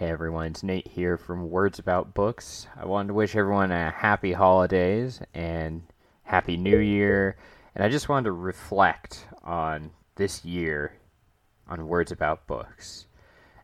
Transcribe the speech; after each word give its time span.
Hey 0.00 0.08
everyone, 0.08 0.46
it's 0.46 0.62
Nate 0.62 0.88
here 0.88 1.18
from 1.18 1.50
Words 1.50 1.78
About 1.78 2.14
Books. 2.14 2.66
I 2.74 2.86
wanted 2.86 3.08
to 3.08 3.12
wish 3.12 3.36
everyone 3.36 3.70
a 3.70 3.90
happy 3.90 4.32
holidays 4.32 5.20
and 5.34 5.82
happy 6.22 6.56
new 6.56 6.78
year. 6.78 7.36
And 7.74 7.84
I 7.84 7.90
just 7.90 8.08
wanted 8.08 8.24
to 8.24 8.32
reflect 8.32 9.26
on 9.44 9.90
this 10.14 10.42
year 10.42 10.94
on 11.68 11.86
Words 11.86 12.12
About 12.12 12.46
Books. 12.46 13.08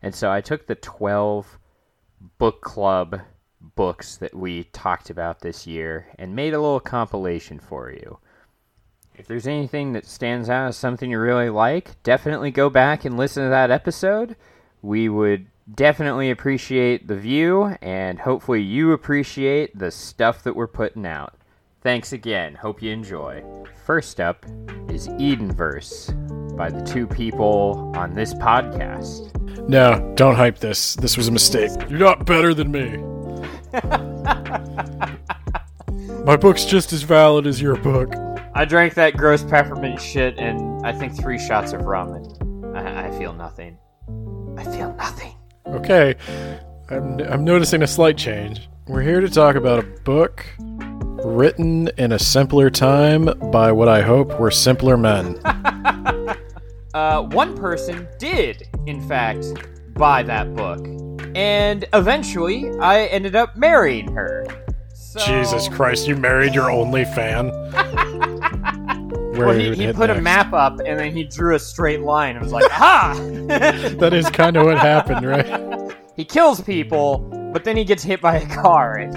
And 0.03 0.15
so 0.15 0.31
I 0.31 0.43
took 0.43 0.67
the 0.67 0.75
12 0.75 1.59
book 2.37 2.61
club 2.61 3.23
books 3.75 4.19
that 4.19 4.35
we 4.35 4.65
talked 4.65 5.09
about 5.09 5.41
this 5.41 5.67
year 5.67 6.09
and 6.19 6.37
made 6.37 6.53
a 6.53 6.61
little 6.61 6.81
compilation 6.81 7.59
for 7.59 7.91
you. 7.91 8.19
If 9.15 9.27
there's 9.27 9.47
anything 9.47 9.95
that 9.95 10.05
stands 10.05 10.51
out 10.51 10.69
as 10.69 10.77
something 10.77 11.11
you 11.11 11.19
really 11.19 11.49
like, 11.49 12.03
definitely 12.03 12.51
go 12.51 12.69
back 12.69 13.07
and 13.07 13.17
listen 13.17 13.45
to 13.45 13.49
that 13.49 13.71
episode. 13.71 14.37
We 14.83 15.09
would 15.09 15.47
definitely 15.75 16.31
appreciate 16.31 17.09
the 17.09 17.17
view, 17.17 17.77
and 17.83 18.19
hopefully, 18.19 18.63
you 18.63 18.93
appreciate 18.93 19.79
the 19.79 19.91
stuff 19.91 20.43
that 20.45 20.57
we're 20.57 20.67
putting 20.67 21.07
out. 21.07 21.35
Thanks 21.83 22.13
again. 22.13 22.55
Hope 22.55 22.83
you 22.83 22.91
enjoy. 22.91 23.45
First 23.85 24.21
up 24.21 24.45
is 24.89 25.09
Edenverse 25.09 26.57
by 26.57 26.71
the 26.71 26.83
two 26.83 27.07
people 27.07 27.93
on 27.95 28.15
this 28.15 28.35
podcast. 28.35 29.33
No, 29.69 30.13
don't 30.17 30.35
hype 30.35 30.59
this. 30.59 30.97
This 30.97 31.17
was 31.17 31.29
a 31.29 31.33
mistake. 31.33 31.71
You're 31.89 32.01
not 32.01 32.27
better 32.27 32.55
than 32.55 32.73
me. 32.73 32.97
My 36.25 36.37
book's 36.37 36.65
just 36.65 36.93
as 36.93 37.03
valid 37.03 37.47
as 37.47 37.63
your 37.63 37.77
book. 37.77 38.13
I 38.55 38.65
drank 38.65 38.95
that 38.95 39.17
gross 39.17 39.45
peppermint 39.45 40.01
shit 40.01 40.37
and 40.39 40.85
I 40.85 40.93
think 40.93 41.17
three 41.17 41.39
shots 41.39 41.73
of 41.73 41.83
rum, 41.83 42.15
and 42.15 42.77
I, 42.77 43.07
I 43.07 43.19
feel 43.19 43.33
nothing. 43.33 43.79
I 44.57 44.65
feel 44.65 44.93
nothing. 44.95 45.36
Okay, 45.89 46.17
I'm, 46.91 47.21
I'm 47.21 47.45
noticing 47.45 47.85
a 47.85 47.87
slight 47.87 48.19
change. 48.19 48.69
We're 48.89 49.03
here 49.03 49.21
to 49.21 49.29
talk 49.29 49.55
about 49.55 49.79
a 49.79 49.87
book 50.03 50.45
written 50.59 51.87
in 51.97 52.11
a 52.11 52.19
simpler 52.19 52.71
time 52.71 53.27
by 53.53 53.71
what 53.71 53.89
I 53.89 54.03
hope 54.03 54.37
were 54.41 54.51
simpler 54.51 54.97
men. 54.97 55.41
Uh, 56.95 57.21
one 57.25 57.55
person 57.55 58.09
did, 58.19 58.67
in 58.87 59.07
fact, 59.07 59.45
buy 59.99 60.23
that 60.23 60.55
book, 60.55 60.79
and 61.35 61.85
eventually 61.93 62.71
I 62.81 63.05
ended 63.09 63.37
up 63.37 63.55
marrying 63.55 64.11
her. 64.15 64.47
So... 64.95 65.21
Jesus 65.21 65.69
Christ, 65.69 66.09
you 66.09 66.17
married 66.17 66.55
your 66.55 66.71
only 66.71 67.05
fan? 67.05 67.51
Where 69.37 69.49
well, 69.49 69.59
he, 69.59 69.75
he 69.75 69.93
put 69.93 70.07
next. 70.07 70.19
a 70.19 70.23
map 70.23 70.53
up 70.55 70.81
and 70.81 70.99
then 70.99 71.15
he 71.15 71.25
drew 71.25 71.55
a 71.55 71.59
straight 71.59 72.01
line 72.01 72.37
and 72.37 72.43
was 72.43 72.53
like, 72.53 72.71
"Ha!" 72.71 73.15
that 73.99 74.15
is 74.15 74.31
kind 74.31 74.57
of 74.57 74.65
what 74.65 74.79
happened, 74.79 75.27
right? 75.27 75.47
He 76.17 76.25
kills 76.25 76.63
people, 76.63 77.19
but 77.53 77.65
then 77.65 77.77
he 77.77 77.85
gets 77.85 78.03
hit 78.03 78.23
by 78.23 78.37
a 78.37 78.49
car. 78.49 78.97
And 78.97 79.15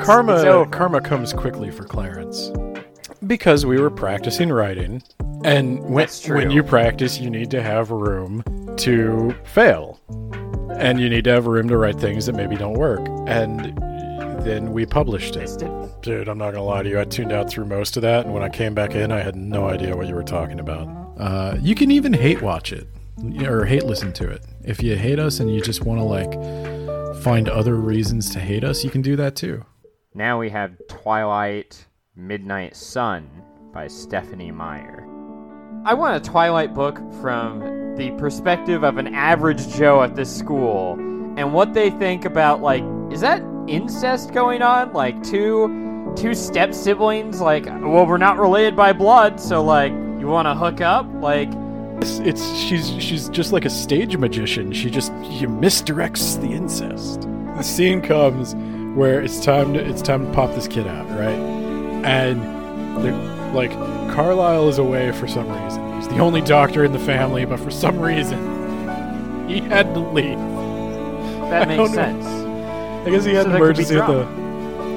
karma, 0.00 0.66
karma 0.70 1.00
comes 1.00 1.32
quickly 1.32 1.70
for 1.70 1.84
Clarence 1.84 2.50
because 3.26 3.64
we 3.64 3.80
were 3.80 3.90
practicing 3.90 4.50
writing, 4.50 5.02
and 5.44 5.80
when 5.84 6.08
when 6.28 6.50
you 6.50 6.62
practice, 6.62 7.20
you 7.20 7.30
need 7.30 7.50
to 7.52 7.62
have 7.62 7.90
room 7.90 8.42
to 8.78 9.34
fail, 9.44 10.00
and 10.76 11.00
you 11.00 11.08
need 11.08 11.24
to 11.24 11.30
have 11.30 11.46
room 11.46 11.68
to 11.68 11.76
write 11.76 12.00
things 12.00 12.26
that 12.26 12.34
maybe 12.34 12.56
don't 12.56 12.74
work, 12.74 13.00
and 13.28 13.76
then 14.44 14.72
we 14.72 14.86
published 14.86 15.36
it. 15.36 15.50
Dude, 16.02 16.28
I'm 16.28 16.38
not 16.38 16.52
gonna 16.52 16.64
lie 16.64 16.82
to 16.82 16.88
you. 16.88 16.98
I 16.98 17.04
tuned 17.04 17.32
out 17.32 17.48
through 17.48 17.66
most 17.66 17.96
of 17.96 18.02
that, 18.02 18.24
and 18.24 18.34
when 18.34 18.42
I 18.42 18.48
came 18.48 18.74
back 18.74 18.94
in, 18.94 19.12
I 19.12 19.20
had 19.20 19.36
no 19.36 19.68
idea 19.68 19.96
what 19.96 20.08
you 20.08 20.14
were 20.14 20.24
talking 20.24 20.58
about. 20.58 20.88
Uh, 21.18 21.56
you 21.60 21.74
can 21.74 21.90
even 21.90 22.12
hate 22.12 22.40
watch 22.42 22.72
it 22.72 22.88
or 23.46 23.66
hate 23.66 23.84
listen 23.84 24.12
to 24.14 24.28
it. 24.28 24.42
If 24.62 24.82
you 24.82 24.94
hate 24.94 25.18
us 25.18 25.40
and 25.40 25.52
you 25.52 25.60
just 25.60 25.84
want 25.84 26.00
to 26.00 26.04
like 26.04 27.22
find 27.22 27.48
other 27.48 27.74
reasons 27.76 28.30
to 28.30 28.40
hate 28.40 28.62
us, 28.62 28.84
you 28.84 28.90
can 28.90 29.00
do 29.00 29.16
that 29.16 29.34
too. 29.34 29.64
Now 30.14 30.38
we 30.38 30.50
have 30.50 30.76
Twilight 30.88 31.86
Midnight 32.14 32.76
Sun 32.76 33.30
by 33.72 33.86
Stephanie 33.86 34.50
Meyer. 34.50 35.06
I 35.86 35.94
want 35.94 36.16
a 36.16 36.30
Twilight 36.30 36.74
book 36.74 36.98
from 37.22 37.94
the 37.96 38.10
perspective 38.18 38.84
of 38.84 38.98
an 38.98 39.14
average 39.14 39.66
Joe 39.68 40.02
at 40.02 40.14
this 40.14 40.34
school 40.34 40.92
and 41.38 41.54
what 41.54 41.72
they 41.72 41.90
think 41.90 42.26
about 42.26 42.60
like 42.60 42.84
is 43.10 43.22
that 43.22 43.42
incest 43.66 44.32
going 44.34 44.60
on? 44.60 44.92
Like 44.92 45.22
two 45.22 46.12
two 46.16 46.34
step 46.34 46.74
siblings 46.74 47.40
like 47.40 47.64
well 47.64 48.04
we're 48.04 48.18
not 48.18 48.38
related 48.38 48.76
by 48.76 48.92
blood, 48.92 49.40
so 49.40 49.62
like 49.62 49.92
you 49.92 50.26
want 50.26 50.46
to 50.46 50.54
hook 50.54 50.82
up? 50.82 51.06
Like 51.14 51.50
it's, 52.00 52.18
it's 52.20 52.56
she's 52.56 53.02
she's 53.02 53.28
just 53.28 53.52
like 53.52 53.64
a 53.64 53.70
stage 53.70 54.16
magician. 54.16 54.72
She 54.72 54.90
just 54.90 55.12
she 55.24 55.46
misdirects 55.46 56.40
the 56.40 56.48
incest. 56.48 57.22
The 57.56 57.62
scene 57.62 58.00
comes 58.00 58.54
where 58.96 59.20
it's 59.20 59.44
time 59.44 59.74
to 59.74 59.80
it's 59.80 60.02
time 60.02 60.26
to 60.26 60.32
pop 60.32 60.54
this 60.54 60.66
kid 60.66 60.86
out, 60.86 61.08
right? 61.10 61.38
And 62.04 63.54
like 63.54 63.70
Carlisle 64.14 64.68
is 64.68 64.78
away 64.78 65.12
for 65.12 65.28
some 65.28 65.48
reason. 65.48 65.94
He's 65.96 66.08
the 66.08 66.18
only 66.18 66.40
doctor 66.40 66.84
in 66.84 66.92
the 66.92 66.98
family, 66.98 67.44
but 67.44 67.60
for 67.60 67.70
some 67.70 68.00
reason 68.00 68.38
he 69.48 69.60
had 69.60 69.92
to 69.94 70.00
leave. 70.00 70.38
That 71.50 71.68
makes 71.76 71.92
sense. 71.92 72.24
I 72.24 73.10
guess 73.10 73.24
he 73.24 73.34
had 73.34 73.44
so 73.44 73.50
an 73.50 73.56
emergency 73.56 73.96
at 73.96 74.06
the. 74.06 74.40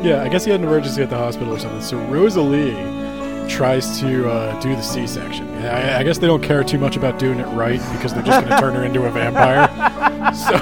Yeah, 0.08 0.22
I 0.22 0.30
guess 0.30 0.46
he 0.46 0.52
had 0.52 0.59
an 0.59 0.68
emergency 0.68 1.02
at 1.02 1.09
the 1.09 1.18
hospital 1.18 1.53
or 1.53 1.59
something. 1.59 1.81
So 1.81 1.97
Rosalie 2.06 2.72
tries 3.48 4.00
to 4.00 4.30
uh, 4.30 4.59
do 4.59 4.76
the 4.76 4.81
C-section. 4.81 5.48
I, 5.64 6.00
I, 6.00 6.04
guess 6.04 6.18
they 6.18 6.28
don't 6.28 6.44
care 6.44 6.64
too 6.64 6.78
much 6.78 6.98
about 6.98 7.20
doing 7.20 7.40
it 7.40 7.46
right 7.48 7.80
because 7.94 8.14
they're 8.14 8.24
just 8.24 8.40
going 8.40 8.52
to 8.52 8.59
turn 8.59 8.76
her 8.76 8.84
into 8.84 9.06
a 9.06 9.12
vampire. 9.12 9.70
So 10.34 10.58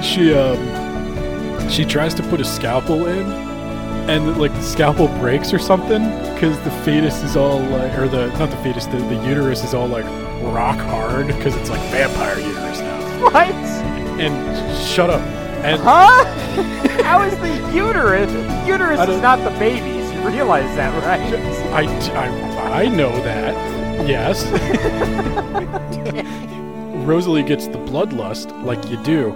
she 0.00 0.32
um, 0.32 1.68
she 1.68 1.84
tries 1.84 2.14
to 2.14 2.22
put 2.22 2.40
a 2.40 2.44
scalpel 2.44 3.06
in, 3.06 3.30
and 4.08 4.38
like 4.38 4.52
the 4.54 4.62
scalpel 4.62 5.08
breaks 5.18 5.52
or 5.52 5.58
something 5.58 6.04
because 6.32 6.58
the 6.60 6.70
fetus 6.84 7.22
is 7.22 7.36
all 7.36 7.58
like, 7.58 7.98
or 7.98 8.08
the 8.08 8.28
not 8.38 8.50
the 8.50 8.56
fetus, 8.58 8.86
the, 8.86 8.96
the 8.96 9.26
uterus 9.26 9.64
is 9.64 9.74
all 9.74 9.88
like 9.88 10.06
rock 10.54 10.78
hard 10.78 11.26
because 11.26 11.54
it's 11.56 11.68
like 11.68 11.80
vampire 11.90 12.38
uterus 12.38 12.78
now. 12.80 13.24
What? 13.24 13.54
and 14.20 14.88
shut 14.88 15.10
up. 15.10 15.37
And 15.64 15.80
huh? 15.80 16.24
How 17.02 17.22
is 17.22 17.36
the 17.38 17.72
uterus? 17.74 18.30
Uterus 18.66 19.00
is 19.08 19.20
not 19.20 19.38
the 19.44 19.50
babies. 19.58 20.12
You 20.12 20.26
realize 20.28 20.74
that, 20.76 20.92
right? 21.02 21.20
I, 21.72 21.84
I, 22.14 22.82
I 22.82 22.88
know 22.88 23.10
that. 23.22 23.54
Yes. 24.08 24.44
Rosalie 27.06 27.42
gets 27.42 27.66
the 27.66 27.78
bloodlust 27.78 28.52
like 28.64 28.88
you 28.88 29.02
do, 29.02 29.32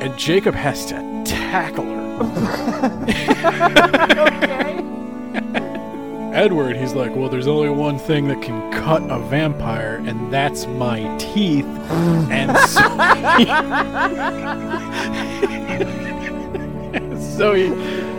and 0.00 0.16
Jacob 0.18 0.54
has 0.54 0.86
to 0.86 1.22
tackle 1.24 1.84
her. 1.84 2.04
okay. 4.26 4.63
Edward, 6.34 6.76
he's 6.76 6.94
like, 6.94 7.14
well, 7.14 7.28
there's 7.28 7.46
only 7.46 7.68
one 7.68 7.96
thing 7.96 8.26
that 8.26 8.42
can 8.42 8.72
cut 8.72 9.02
a 9.08 9.20
vampire, 9.20 10.02
and 10.04 10.32
that's 10.32 10.66
my 10.66 11.16
teeth. 11.16 11.64
and 12.28 12.58
so, 12.68 12.82
so 17.36 17.54
he, 17.54 17.68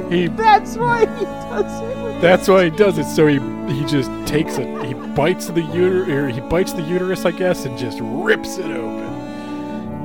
he. 0.10 0.28
That's 0.28 0.78
why 0.78 1.02
he 1.02 1.26
does 1.26 1.82
it. 1.82 2.22
That's 2.22 2.48
why 2.48 2.64
he 2.64 2.70
does 2.70 2.98
it. 2.98 3.04
So 3.04 3.28
he 3.28 3.40
he 3.74 3.84
just 3.86 4.10
takes 4.26 4.58
it. 4.60 4.86
He 4.86 4.94
bites 4.94 5.48
the 5.48 5.62
uterus. 5.62 6.36
He 6.36 6.42
bites 6.42 6.72
the 6.72 6.84
uterus, 6.84 7.26
I 7.26 7.32
guess, 7.32 7.66
and 7.66 7.78
just 7.78 8.00
rips 8.02 8.58
it 8.58 8.66
open. 8.72 9.04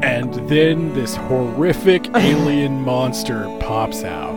And 0.03 0.35
then 0.49 0.93
this 0.95 1.15
horrific 1.15 2.09
alien 2.17 2.83
monster 2.83 3.45
pops 3.61 4.03
out. 4.03 4.35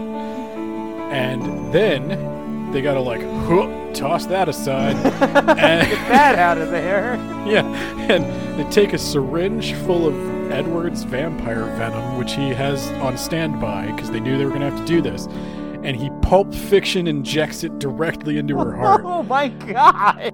And 1.12 1.74
then 1.74 2.43
they 2.74 2.82
gotta 2.82 3.00
like 3.00 3.22
toss 3.94 4.26
that 4.26 4.50
aside 4.50 4.96
and 4.96 5.02
get 5.90 6.08
that 6.10 6.40
out 6.40 6.58
of 6.58 6.72
there. 6.72 7.18
Yeah, 7.44 7.66
and 8.10 8.24
they 8.58 8.64
take 8.72 8.94
a 8.94 8.98
syringe 8.98 9.74
full 9.86 10.08
of 10.08 10.50
Edward's 10.50 11.04
vampire 11.04 11.66
venom, 11.76 12.18
which 12.18 12.36
he 12.36 12.50
has 12.52 12.88
on 13.02 13.18
standby 13.18 13.92
because 13.92 14.12
they 14.12 14.22
knew 14.22 14.38
they 14.38 14.46
were 14.46 14.52
gonna 14.52 14.70
have 14.72 14.80
to 14.80 14.86
do 14.86 15.02
this, 15.02 15.26
and 15.84 15.98
he 15.98 16.10
pulp 16.22 16.54
fiction 16.54 17.06
injects 17.06 17.66
it 17.66 17.80
directly 17.80 18.38
into 18.38 18.58
her 18.58 18.74
heart. 18.78 19.02
Oh 19.06 19.24
my 19.24 19.50
god! 19.50 20.32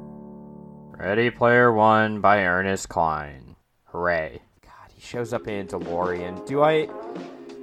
Ready 0.99 1.31
Player 1.31 1.73
One 1.73 2.21
by 2.21 2.43
Ernest 2.45 2.89
Cline. 2.89 3.55
Hooray! 3.85 4.39
God, 4.61 4.91
he 4.93 5.01
shows 5.01 5.33
up 5.33 5.47
in 5.47 5.65
DeLorean. 5.65 6.45
Do 6.45 6.61
I? 6.61 6.87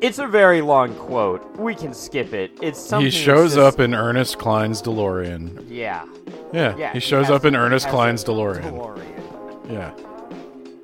It's 0.01 0.19
a 0.19 0.27
very 0.27 0.61
long 0.61 0.95
quote. 0.95 1.57
We 1.57 1.75
can 1.75 1.95
skip 1.95 2.35
it. 2.35 2.51
It's 2.61 2.79
something. 2.79 3.07
He 3.07 3.11
shows 3.11 3.55
just... 3.55 3.75
up 3.75 3.81
in 3.81 3.95
Ernest 3.95 4.39
Cline's 4.39 4.83
DeLorean. 4.83 5.67
Yeah. 5.69 6.05
Yeah. 6.53 6.77
yeah 6.77 6.93
he 6.93 7.01
shows 7.01 7.29
he 7.29 7.33
up 7.33 7.45
in 7.45 7.57
Ernest 7.57 7.89
Cline's 7.89 8.23
DeLorean. 8.23 8.63
DeLorean. 8.63 9.73
Yeah. 9.73 9.93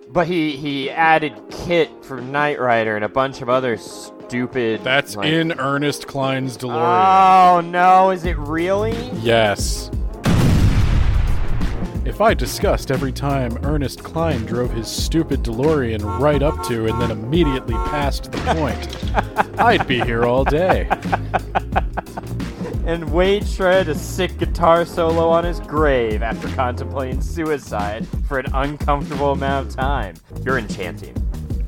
But 0.09 0.27
he 0.27 0.57
he 0.57 0.91
added 0.91 1.35
KITT 1.51 2.05
from 2.05 2.33
Knight 2.33 2.59
Rider 2.59 2.97
and 2.97 3.05
a 3.05 3.09
bunch 3.09 3.43
of 3.43 3.49
other 3.49 3.77
stupid. 3.77 4.83
That's 4.83 5.15
like... 5.15 5.27
in 5.27 5.53
Ernest 5.53 6.07
Cline's 6.07 6.57
DeLorean. 6.57 7.57
Oh 7.57 7.61
no! 7.61 8.11
Is 8.11 8.25
it 8.25 8.37
really? 8.39 8.97
Yes. 9.21 9.91
If 12.05 12.21
I 12.21 12.35
discussed 12.35 12.91
every 12.91 13.13
time 13.13 13.57
Ernest 13.65 14.03
Cline 14.03 14.45
drove 14.45 14.73
his 14.73 14.89
stupid 14.89 15.45
DeLorean 15.45 16.19
right 16.19 16.43
up 16.43 16.61
to 16.67 16.87
and 16.89 17.01
then 17.01 17.13
immediately 17.13 17.75
passed 17.75 18.33
the 18.33 18.39
point, 18.39 19.61
I'd 19.61 19.87
be 19.87 20.01
here 20.01 20.25
all 20.25 20.43
day. 20.45 20.89
and 22.87 23.13
Wade 23.13 23.47
shredded 23.47 23.89
a 23.89 23.95
sick 23.97 24.37
guitar 24.37 24.85
solo 24.85 25.29
on 25.29 25.45
his 25.45 25.61
grave 25.61 26.25
after 26.25 26.49
contemplating 26.57 27.21
suicide 27.21 28.05
for 28.27 28.41
an 28.41 28.47
uncomfortable 28.53 29.31
amount 29.31 29.69
of 29.69 29.75
time. 29.77 30.17
You're 30.45 30.59
enchanting. 30.59 31.15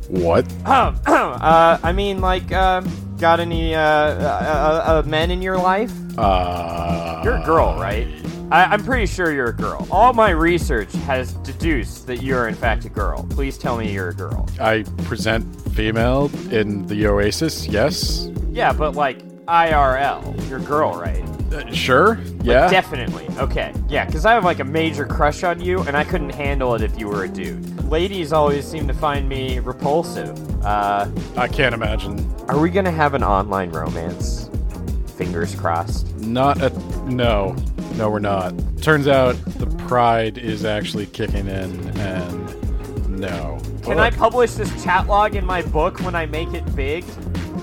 What? 0.08 0.52
uh, 0.66 1.78
I 1.80 1.92
mean, 1.92 2.20
like, 2.20 2.50
um, 2.50 2.84
got 3.24 3.40
any 3.40 3.74
uh, 3.74 3.80
uh, 3.80 5.02
uh, 5.02 5.08
men 5.08 5.30
in 5.30 5.40
your 5.40 5.56
life? 5.56 5.90
Uh, 6.18 7.22
you're 7.24 7.36
a 7.36 7.42
girl, 7.42 7.74
right? 7.80 8.06
I, 8.50 8.74
am 8.74 8.84
pretty 8.84 9.06
sure 9.06 9.32
you're 9.32 9.48
a 9.48 9.56
girl. 9.56 9.88
All 9.90 10.12
my 10.12 10.28
research 10.28 10.92
has 11.06 11.32
deduced 11.32 12.06
that 12.06 12.22
you're 12.22 12.48
in 12.48 12.54
fact 12.54 12.84
a 12.84 12.90
girl. 12.90 13.26
Please 13.30 13.56
tell 13.56 13.78
me 13.78 13.90
you're 13.90 14.10
a 14.10 14.14
girl. 14.14 14.46
I 14.60 14.84
present 15.04 15.42
female 15.72 16.30
in 16.52 16.86
the 16.86 17.06
Oasis. 17.06 17.66
Yes. 17.66 18.28
Yeah, 18.50 18.74
but 18.74 18.94
like 18.94 19.26
IRL, 19.46 20.50
you're 20.50 20.58
a 20.58 20.62
girl, 20.62 20.92
right? 20.92 21.24
Uh, 21.54 21.70
sure. 21.72 22.18
Yeah. 22.42 22.62
Like, 22.62 22.70
definitely. 22.70 23.28
Okay. 23.38 23.72
Yeah, 23.88 24.04
because 24.04 24.26
I 24.26 24.32
have 24.34 24.44
like 24.44 24.58
a 24.58 24.64
major 24.64 25.06
crush 25.06 25.44
on 25.44 25.60
you, 25.60 25.80
and 25.82 25.96
I 25.96 26.04
couldn't 26.04 26.30
handle 26.30 26.74
it 26.74 26.82
if 26.82 26.98
you 26.98 27.08
were 27.08 27.24
a 27.24 27.28
dude. 27.28 27.84
Ladies 27.88 28.32
always 28.32 28.66
seem 28.66 28.88
to 28.88 28.94
find 28.94 29.28
me 29.28 29.60
repulsive. 29.60 30.36
Uh, 30.64 31.08
I 31.36 31.46
can't 31.48 31.74
imagine. 31.74 32.28
Are 32.48 32.58
we 32.58 32.70
gonna 32.70 32.90
have 32.90 33.14
an 33.14 33.22
online 33.22 33.70
romance? 33.70 34.50
Fingers 35.16 35.54
crossed. 35.54 36.12
Not 36.16 36.60
a 36.60 36.70
no. 37.08 37.54
No, 37.94 38.10
we're 38.10 38.18
not. 38.18 38.52
Turns 38.82 39.06
out 39.06 39.36
the 39.58 39.66
pride 39.86 40.38
is 40.38 40.64
actually 40.64 41.06
kicking 41.06 41.46
in, 41.46 41.88
and 41.98 43.08
no. 43.08 43.60
Can 43.82 44.00
I 44.00 44.10
publish 44.10 44.52
this 44.52 44.82
chat 44.82 45.06
log 45.06 45.36
in 45.36 45.44
my 45.44 45.62
book 45.62 46.00
when 46.00 46.14
I 46.16 46.26
make 46.26 46.52
it 46.54 46.74
big? 46.74 47.04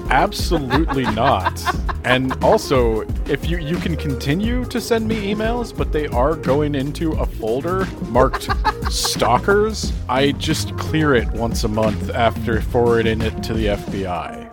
Absolutely 0.10 1.04
not. 1.04 1.62
And 2.04 2.34
also, 2.44 3.02
if 3.28 3.50
you 3.50 3.58
you 3.60 3.78
can 3.78 3.96
continue 3.96 4.66
to 4.66 4.82
send 4.82 5.08
me 5.08 5.34
emails, 5.34 5.76
but 5.76 5.92
they 5.92 6.08
are 6.08 6.36
going 6.36 6.76
into 6.76 7.12
a 7.14 7.26
folder 7.26 7.86
marked 8.10 8.50
stalkers. 8.92 9.94
I 10.10 10.32
just 10.34 10.76
clear 10.78 11.14
it 11.16 11.30
once 11.30 11.64
a 11.64 11.68
month 11.68 12.10
after 12.10 12.62
forwarding 12.62 13.22
it 13.22 13.44
to 13.44 13.54
the 13.54 13.68
FBI. 13.68 14.50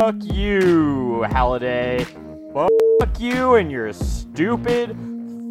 Fuck 0.00 0.16
you, 0.34 1.22
Halliday. 1.22 2.06
Fuck 2.54 3.20
you 3.20 3.54
and 3.54 3.70
your 3.70 3.92
stupid 3.92 4.96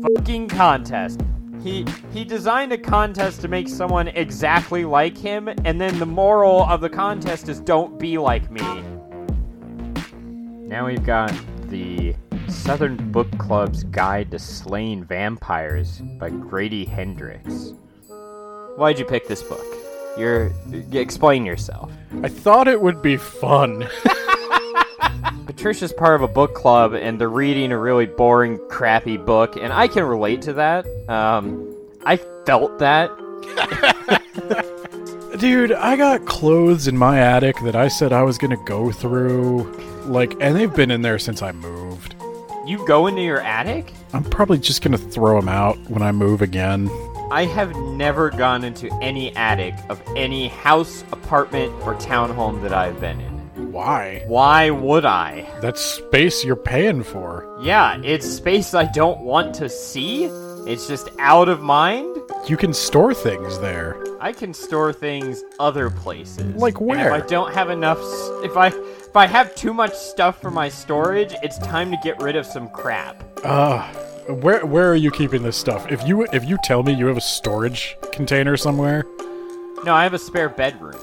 fucking 0.02 0.50
contest. 0.50 1.22
He 1.62 1.86
he 2.14 2.24
designed 2.24 2.72
a 2.72 2.78
contest 2.78 3.42
to 3.42 3.48
make 3.48 3.68
someone 3.68 4.08
exactly 4.10 4.86
like 4.86 5.18
him, 5.18 5.50
and 5.66 5.80
then 5.80 6.00
the 6.00 6.06
moral 6.06 6.64
of 6.64 6.82
the 6.82 6.90
contest 6.90 7.50
is 7.50 7.60
don't 7.60 8.00
be 8.00 8.18
like 8.18 8.50
me. 8.50 8.62
Now 10.68 10.86
we've 10.86 11.04
got 11.04 11.34
the 11.70 12.16
Southern 12.48 13.12
Book 13.12 13.28
Club's 13.38 13.84
Guide 13.84 14.32
to 14.32 14.40
Slaying 14.40 15.04
Vampires 15.04 16.00
by 16.20 16.30
Grady 16.30 16.86
Hendrix. 16.86 17.74
Why'd 18.78 18.98
you 18.98 19.06
pick 19.06 19.28
this 19.28 19.44
book? 19.44 19.66
You're 20.18 20.54
explain 20.94 21.46
yourself. 21.46 21.92
I 22.24 22.30
thought 22.30 22.68
it 22.68 22.80
would 22.80 23.02
be 23.02 23.18
fun. 23.18 23.88
Patricia's 25.60 25.92
part 25.92 26.16
of 26.16 26.22
a 26.22 26.28
book 26.30 26.54
club 26.54 26.94
and 26.94 27.20
they're 27.20 27.28
reading 27.28 27.74
a 27.74 27.78
really 27.78 28.06
boring, 28.06 28.58
crappy 28.70 29.18
book, 29.18 29.58
and 29.58 29.74
I 29.74 29.90
can 29.90 30.06
relate 30.06 30.42
to 30.44 30.54
that. 30.54 30.86
Um, 31.10 31.76
I 32.06 32.16
felt 32.46 32.80
that. 32.80 33.10
Dude, 35.38 35.74
I 35.74 35.98
got 35.98 36.26
clothes 36.26 36.88
in 36.88 36.98
my 36.98 37.20
attic 37.20 37.58
that 37.64 37.76
I 37.76 37.90
said 37.90 38.14
I 38.14 38.24
was 38.24 38.38
gonna 38.38 38.56
go 38.64 38.90
through, 38.90 39.70
like, 40.06 40.34
and 40.40 40.56
they've 40.56 40.74
been 40.74 40.92
in 40.92 41.02
there 41.02 41.20
since 41.20 41.42
I 41.42 41.52
moved. 41.52 42.16
You 42.66 42.88
go 42.88 43.08
into 43.08 43.22
your 43.22 43.42
attic? 43.42 43.92
I'm 44.14 44.24
probably 44.24 44.60
just 44.60 44.82
gonna 44.82 44.98
throw 44.98 45.42
them 45.42 45.50
out 45.50 45.78
when 45.90 46.02
I 46.02 46.14
move 46.14 46.42
again. 46.42 46.90
I 47.32 47.44
have 47.44 47.76
never 47.76 48.30
gone 48.30 48.64
into 48.64 48.90
any 49.02 49.36
attic 49.36 49.74
of 49.90 50.02
any 50.16 50.48
house, 50.48 51.04
apartment, 51.12 51.74
or 51.86 51.96
townhome 51.96 52.62
that 52.62 52.72
I've 52.72 53.02
been 53.02 53.20
in. 53.20 53.39
Why? 53.72 54.24
Why 54.28 54.70
would 54.70 55.06
I? 55.06 55.48
That's 55.62 55.82
space 55.82 56.44
you're 56.44 56.56
paying 56.56 57.04
for. 57.04 57.58
Yeah, 57.62 58.02
it's 58.04 58.28
space 58.28 58.74
I 58.74 58.86
don't 58.86 59.22
want 59.22 59.54
to 59.56 59.70
see. 59.70 60.26
It's 60.66 60.88
just 60.88 61.10
out 61.20 61.50
of 61.50 61.62
mind. 61.62 62.16
You 62.48 62.58
can 62.58 62.74
store 62.74 63.14
things 63.14 63.60
there. 63.60 63.96
I 64.20 64.34
can 64.34 64.54
store 64.54 64.92
things 64.92 65.44
other 65.60 65.90
places. 65.90 66.56
Like 66.56 66.82
where? 66.82 66.98
And 66.98 67.16
if 67.16 67.24
I 67.24 67.28
don't 67.28 67.54
have 67.54 67.70
enough, 67.70 68.00
if 68.44 68.58
I 68.58 68.68
if 68.68 69.16
I 69.16 69.26
have 69.28 69.56
too 69.56 69.74
much 69.74 69.94
stuff 69.94 70.42
for 70.42 70.52
my 70.52 70.70
storage, 70.70 71.34
it's 71.42 71.58
time 71.60 71.92
to 71.92 71.98
get 72.04 72.22
rid 72.22 72.36
of 72.36 72.46
some 72.46 72.70
crap. 72.70 73.24
Uh, 73.44 73.88
where 74.28 74.66
where 74.66 74.92
are 74.92 74.96
you 74.96 75.12
keeping 75.12 75.44
this 75.44 75.58
stuff? 75.58 75.92
If 75.92 76.06
you 76.08 76.28
if 76.34 76.44
you 76.44 76.58
tell 76.64 76.84
me 76.84 76.94
you 76.94 77.06
have 77.08 77.18
a 77.18 77.22
storage 77.22 77.96
container 78.12 78.58
somewhere. 78.58 79.06
No, 79.86 79.94
I 79.94 80.04
have 80.04 80.14
a 80.14 80.20
spare 80.20 80.50
bedroom. 80.50 81.00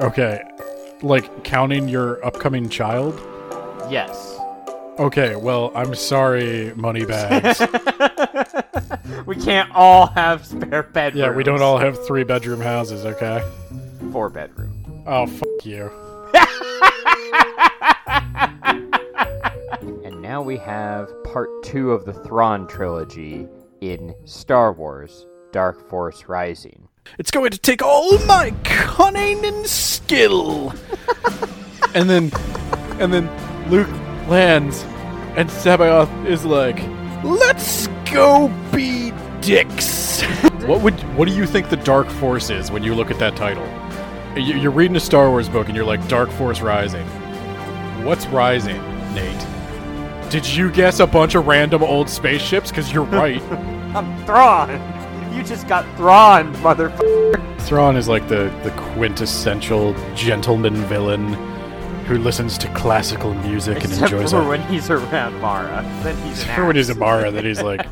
Okay, 0.00 0.40
like 1.02 1.44
counting 1.44 1.88
your 1.88 2.24
upcoming 2.24 2.68
child? 2.68 3.18
Yes. 3.90 4.36
Okay, 4.98 5.36
well, 5.36 5.70
I'm 5.76 5.94
sorry, 5.94 6.72
money 6.74 7.04
bags. 7.04 7.60
we 9.26 9.36
can't 9.36 9.70
all 9.72 10.08
have 10.08 10.44
spare 10.44 10.82
bedrooms. 10.82 11.24
Yeah, 11.24 11.34
we 11.34 11.44
don't 11.44 11.62
all 11.62 11.78
have 11.78 12.04
three 12.04 12.24
bedroom 12.24 12.60
houses, 12.60 13.04
okay? 13.04 13.48
Four 14.10 14.28
bedroom. 14.28 15.04
Oh, 15.06 15.26
fuck 15.26 15.64
you. 15.64 15.90
and 20.04 20.20
now 20.20 20.42
we 20.42 20.56
have 20.56 21.08
part 21.22 21.48
two 21.62 21.92
of 21.92 22.04
the 22.04 22.12
Thrawn 22.12 22.66
trilogy 22.66 23.46
in 23.80 24.14
Star 24.24 24.72
Wars 24.72 25.26
Dark 25.52 25.88
Force 25.88 26.24
Rising. 26.26 26.87
It's 27.16 27.30
going 27.30 27.50
to 27.50 27.58
take 27.58 27.82
all 27.82 28.18
my 28.26 28.54
cunning 28.64 29.44
and 29.44 29.66
skill. 29.66 30.74
and 31.94 32.08
then, 32.08 32.30
and 33.00 33.12
then 33.12 33.28
Luke 33.70 33.88
lands, 34.28 34.82
and 35.36 35.48
C'baoth 35.48 36.26
is 36.26 36.44
like, 36.44 36.82
"Let's 37.24 37.88
go 38.10 38.48
be 38.72 39.12
dicks." 39.40 40.22
what 40.66 40.82
would 40.82 40.94
what 41.16 41.28
do 41.28 41.34
you 41.34 41.46
think 41.46 41.70
the 41.70 41.76
Dark 41.76 42.08
Force 42.08 42.50
is 42.50 42.70
when 42.70 42.82
you 42.82 42.94
look 42.94 43.10
at 43.10 43.18
that 43.18 43.36
title? 43.36 43.66
You're 44.36 44.70
reading 44.70 44.96
a 44.96 45.00
Star 45.00 45.30
Wars 45.30 45.48
book 45.48 45.68
and 45.68 45.76
you're 45.76 45.86
like, 45.86 46.06
"Dark 46.08 46.30
Force 46.30 46.60
Rising." 46.60 47.06
What's 48.04 48.26
rising, 48.28 48.80
Nate? 49.14 49.46
Did 50.30 50.46
you 50.46 50.70
guess 50.70 51.00
a 51.00 51.06
bunch 51.06 51.34
of 51.34 51.46
random 51.46 51.82
old 51.82 52.08
spaceships? 52.08 52.70
Because 52.70 52.92
you're 52.92 53.04
right. 53.04 53.42
I'm 53.94 54.24
Thrawn. 54.24 54.97
You 55.32 55.42
just 55.42 55.68
got 55.68 55.84
Thrawn, 55.96 56.54
motherfucker. 56.56 57.60
Thrawn 57.62 57.96
is 57.96 58.08
like 58.08 58.28
the, 58.28 58.52
the 58.62 58.70
quintessential 58.94 59.94
gentleman 60.14 60.74
villain 60.86 61.34
who 62.06 62.16
listens 62.16 62.56
to 62.56 62.68
classical 62.72 63.34
music 63.34 63.76
Except 63.76 63.94
and 63.94 64.02
enjoys 64.04 64.30
for 64.30 64.48
when 64.48 64.62
he's 64.62 64.88
around 64.88 65.38
Mara. 65.40 65.82
Then 66.02 66.16
he's 66.26 66.42
an 66.48 66.66
when 66.66 66.76
he's 66.76 66.88
a 66.88 66.94
Mara, 66.94 67.30
that 67.30 67.44
he's 67.44 67.60
like, 67.60 67.86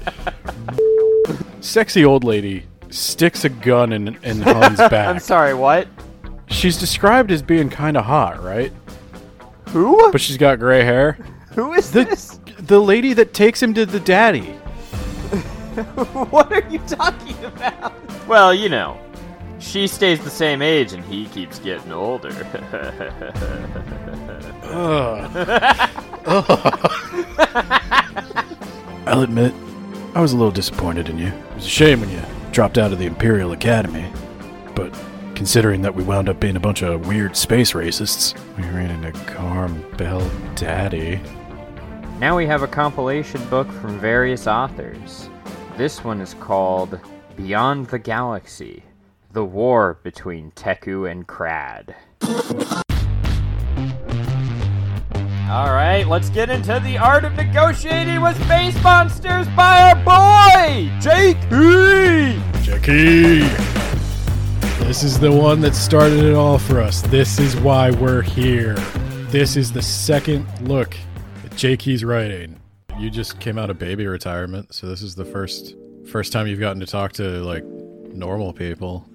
sexy 1.60 2.04
old 2.04 2.24
lady 2.24 2.64
sticks 2.88 3.44
a 3.44 3.50
gun 3.50 3.92
in 3.92 4.08
in 4.22 4.40
Han's 4.40 4.78
back. 4.90 5.08
I'm 5.08 5.18
sorry, 5.18 5.52
what? 5.52 5.86
She's 6.48 6.78
described 6.78 7.30
as 7.30 7.42
being 7.42 7.68
kind 7.68 7.96
of 7.96 8.04
hot, 8.06 8.42
right? 8.42 8.72
Who? 9.68 10.10
But 10.10 10.20
she's 10.20 10.38
got 10.38 10.58
gray 10.58 10.84
hair. 10.84 11.18
Who 11.52 11.74
is 11.74 11.90
the, 11.90 12.04
this? 12.04 12.40
The 12.58 12.80
lady 12.80 13.12
that 13.12 13.34
takes 13.34 13.62
him 13.62 13.74
to 13.74 13.84
the 13.84 14.00
daddy. 14.00 14.54
what 16.30 16.52
are 16.52 16.66
you 16.68 16.78
talking 16.80 17.44
about? 17.44 17.92
Well, 18.26 18.54
you 18.54 18.68
know, 18.68 18.98
she 19.58 19.86
stays 19.86 20.22
the 20.22 20.30
same 20.30 20.62
age 20.62 20.92
and 20.92 21.04
he 21.04 21.26
keeps 21.26 21.58
getting 21.58 21.92
older. 21.92 22.30
I'll 29.06 29.22
admit, 29.22 29.52
I 30.14 30.20
was 30.20 30.32
a 30.32 30.36
little 30.36 30.50
disappointed 30.50 31.08
in 31.08 31.18
you. 31.18 31.28
It 31.28 31.54
was 31.54 31.66
a 31.66 31.68
shame 31.68 32.00
when 32.00 32.10
you 32.10 32.22
dropped 32.52 32.78
out 32.78 32.92
of 32.92 32.98
the 32.98 33.06
Imperial 33.06 33.52
Academy. 33.52 34.10
But 34.74 34.98
considering 35.34 35.82
that 35.82 35.94
we 35.94 36.02
wound 36.02 36.28
up 36.28 36.40
being 36.40 36.56
a 36.56 36.60
bunch 36.60 36.82
of 36.82 37.06
weird 37.06 37.36
space 37.36 37.72
racists, 37.72 38.34
we 38.56 38.64
ran 38.64 38.90
into 38.90 39.12
Garm 39.34 39.84
Bell 39.96 40.28
Daddy. 40.54 41.20
Now 42.18 42.34
we 42.36 42.46
have 42.46 42.62
a 42.62 42.66
compilation 42.66 43.44
book 43.48 43.70
from 43.72 44.00
various 44.00 44.46
authors. 44.46 45.28
This 45.76 46.02
one 46.02 46.22
is 46.22 46.32
called 46.32 46.98
Beyond 47.36 47.88
the 47.88 47.98
Galaxy 47.98 48.82
The 49.34 49.44
War 49.44 49.98
Between 50.02 50.50
Teku 50.52 51.10
and 51.10 51.26
Krad. 51.28 51.94
All 55.50 55.74
right, 55.74 56.04
let's 56.08 56.30
get 56.30 56.48
into 56.48 56.80
the 56.82 56.96
art 56.96 57.26
of 57.26 57.34
negotiating 57.34 58.22
with 58.22 58.42
space 58.46 58.82
monsters 58.82 59.46
by 59.48 59.92
our 59.92 59.96
boy, 60.02 60.90
Jakey. 60.98 62.40
Jakey. 62.62 63.40
This 64.86 65.02
is 65.02 65.20
the 65.20 65.30
one 65.30 65.60
that 65.60 65.74
started 65.74 66.24
it 66.24 66.34
all 66.34 66.58
for 66.58 66.80
us. 66.80 67.02
This 67.02 67.38
is 67.38 67.54
why 67.54 67.90
we're 67.90 68.22
here. 68.22 68.76
This 69.28 69.58
is 69.58 69.72
the 69.72 69.82
second 69.82 70.46
look 70.66 70.96
at 71.44 71.54
Jakey's 71.54 72.02
writing. 72.02 72.58
You 72.98 73.10
just 73.10 73.40
came 73.40 73.58
out 73.58 73.68
of 73.68 73.78
baby 73.78 74.06
retirement, 74.06 74.72
so 74.74 74.86
this 74.86 75.02
is 75.02 75.14
the 75.14 75.24
first 75.24 75.74
first 76.10 76.32
time 76.32 76.46
you've 76.46 76.60
gotten 76.60 76.80
to 76.80 76.86
talk 76.86 77.12
to 77.14 77.22
like 77.42 77.64
normal 77.64 78.52
people. 78.52 79.06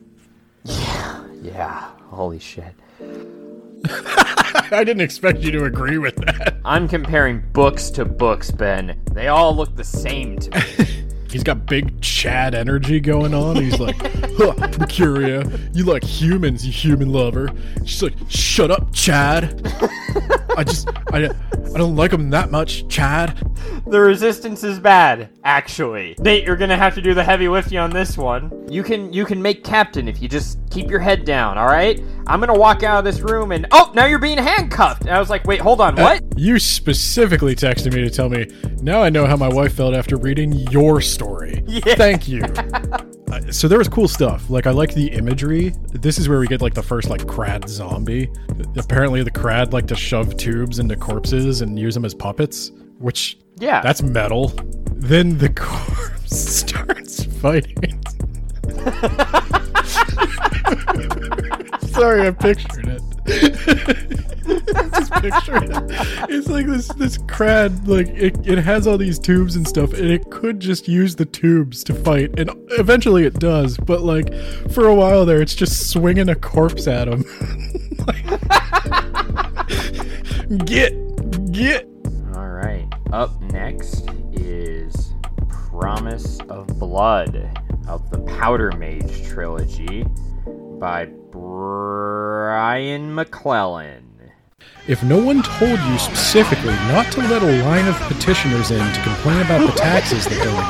Yeah, 0.64 1.26
yeah. 1.42 1.90
Holy 2.10 2.40
shit. 2.40 2.76
I 4.74 4.84
didn't 4.84 5.02
expect 5.02 5.40
you 5.40 5.52
to 5.52 5.66
agree 5.66 5.98
with 5.98 6.16
that. 6.18 6.58
I'm 6.64 6.88
comparing 6.88 7.44
books 7.54 7.90
to 7.92 8.06
books, 8.06 8.52
Ben. 8.52 9.02
They 9.12 9.28
all 9.28 9.56
look 9.56 9.76
the 9.76 9.84
same 9.84 10.38
to 10.38 10.50
me. 10.52 11.08
He's 11.32 11.44
got 11.44 11.66
big 11.66 12.02
Chad 12.02 12.54
energy 12.54 13.00
going 13.00 13.34
on. 13.34 13.56
He's 13.56 13.80
like, 13.80 13.96
huh, 14.02 14.54
Mercuria, 14.78 15.76
you 15.76 15.86
like 15.86 16.04
humans, 16.04 16.66
you 16.66 16.74
human 16.74 17.12
lover. 17.12 17.50
She's 17.86 18.04
like, 18.04 18.16
shut 18.28 18.70
up, 18.70 18.94
Chad. 18.94 19.66
I 20.58 20.64
just, 20.64 20.90
I, 21.12 21.26
I 21.26 21.78
don't 21.78 21.96
like 21.96 22.12
him 22.12 22.30
that 22.32 22.52
much, 22.52 22.88
Chad. 22.88 23.38
The 23.92 24.00
resistance 24.00 24.64
is 24.64 24.80
bad, 24.80 25.32
actually. 25.44 26.16
Nate, 26.20 26.46
you're 26.46 26.56
gonna 26.56 26.78
have 26.78 26.96
to 26.96 27.02
do 27.02 27.14
the 27.14 27.26
heavy 27.26 27.50
lifting 27.50 27.78
on 27.78 27.90
this 27.90 28.18
one. 28.18 28.66
You 28.72 28.84
can, 28.84 29.12
you 29.12 29.26
can 29.26 29.42
make 29.42 29.66
captain 29.66 30.08
if 30.08 30.22
you 30.22 30.30
just 30.30 30.60
keep 30.70 30.90
your 30.90 31.02
head 31.02 31.26
down. 31.26 31.58
All 31.58 31.66
right. 31.66 32.02
I'm 32.26 32.40
gonna 32.40 32.58
walk 32.58 32.84
out 32.84 33.00
of 33.00 33.04
this 33.04 33.20
room 33.20 33.52
and 33.52 33.68
oh, 33.74 33.92
now 33.94 34.06
you're 34.06 34.18
being 34.18 34.38
handcuffed. 34.38 35.02
And 35.02 35.10
I 35.10 35.20
was 35.20 35.30
like, 35.30 35.44
wait, 35.44 35.60
hold 35.60 35.82
on, 35.82 35.98
what? 35.98 36.22
Uh, 36.22 36.26
you 36.38 36.58
specifically 36.58 37.54
texted 37.54 37.94
me 37.94 38.02
to 38.02 38.10
tell 38.10 38.30
me. 38.30 38.48
Now 38.82 39.04
I 39.04 39.10
know 39.10 39.26
how 39.26 39.36
my 39.36 39.50
wife 39.50 39.74
felt 39.74 39.94
after 39.94 40.16
reading 40.16 40.54
your 40.54 41.02
story. 41.02 41.62
Yeah. 41.72 41.96
Thank 41.96 42.28
you. 42.28 42.44
uh, 43.32 43.52
so 43.52 43.68
there 43.68 43.78
was 43.78 43.90
cool 43.90 44.08
stuff. 44.08 44.50
Like 44.50 44.68
I 44.68 44.72
like 44.72 44.94
the 44.94 45.08
imagery. 45.08 45.74
This 45.92 46.18
is 46.18 46.30
where 46.30 46.40
we 46.40 46.48
get 46.48 46.62
like 46.62 46.74
the 46.74 46.84
first 46.84 47.10
like 47.10 47.28
crad 47.28 47.68
zombie. 47.68 48.32
Apparently 48.78 49.22
the 49.24 49.32
crad 49.32 49.74
like 49.74 49.88
to 49.88 49.96
shove 49.96 50.38
tubes 50.38 50.80
into 50.80 50.96
corpses 50.96 51.62
and 51.62 51.78
use 51.78 51.94
them 51.94 52.06
as 52.06 52.14
puppets, 52.14 52.72
which 53.02 53.38
yeah, 53.58 53.82
that's 53.82 54.02
metal. 54.02 54.54
Then 54.94 55.38
the 55.38 55.50
corpse 55.56 56.38
starts 56.38 57.24
fighting. 57.26 58.02
Sorry, 61.90 62.28
I 62.28 62.32
pictured 62.32 62.88
it. 62.88 64.18
just 65.22 65.48
it. 65.50 65.70
It's 66.30 66.48
like 66.48 66.66
this 66.66 66.88
this 66.90 67.18
crad, 67.28 67.88
like 67.88 68.08
it, 68.10 68.36
it 68.46 68.58
has 68.60 68.88
all 68.88 68.98
these 68.98 69.20
tubes 69.20 69.56
and 69.56 69.68
stuff, 69.68 69.94
and 69.94 70.10
it 70.10 70.30
could 70.30 70.60
just 70.60 70.88
use 70.88 71.16
the 71.16 71.26
tubes 71.26 71.84
to 71.86 71.94
fight, 71.94 72.40
and 72.40 72.50
eventually 72.72 73.26
it 73.26 73.36
does. 73.36 73.78
But 73.78 74.02
like 74.02 74.34
for 74.72 74.88
a 74.88 74.96
while 74.96 75.26
there, 75.26 75.42
it's 75.42 75.56
just 75.56 75.90
swinging 75.92 76.30
a 76.30 76.36
corpse 76.36 76.88
at 76.88 77.08
him. 77.08 77.24
get, 80.66 81.52
get. 81.52 81.88
All 82.36 82.48
right. 82.50 82.71
Up 83.12 83.42
next 83.42 84.10
is 84.32 85.14
Promise 85.50 86.40
of 86.48 86.68
Blood 86.80 87.60
of 87.86 88.10
the 88.10 88.20
Powder 88.20 88.72
Mage 88.72 89.28
trilogy 89.28 90.06
by 90.80 91.08
Brian 91.30 93.14
McClellan. 93.14 94.32
If 94.88 95.04
no 95.04 95.22
one 95.22 95.44
told 95.44 95.78
you 95.78 95.98
specifically 95.98 96.74
not 96.88 97.12
to 97.12 97.20
let 97.20 97.44
a 97.44 97.64
line 97.64 97.90
of 97.90 98.00
petitioners 98.00 98.72
in 98.72 98.80
to 98.80 99.02
complain 99.04 99.42
about 99.42 99.70
the 99.70 99.78
taxes 99.78 100.24
that 100.26 100.42
don't 100.46 100.66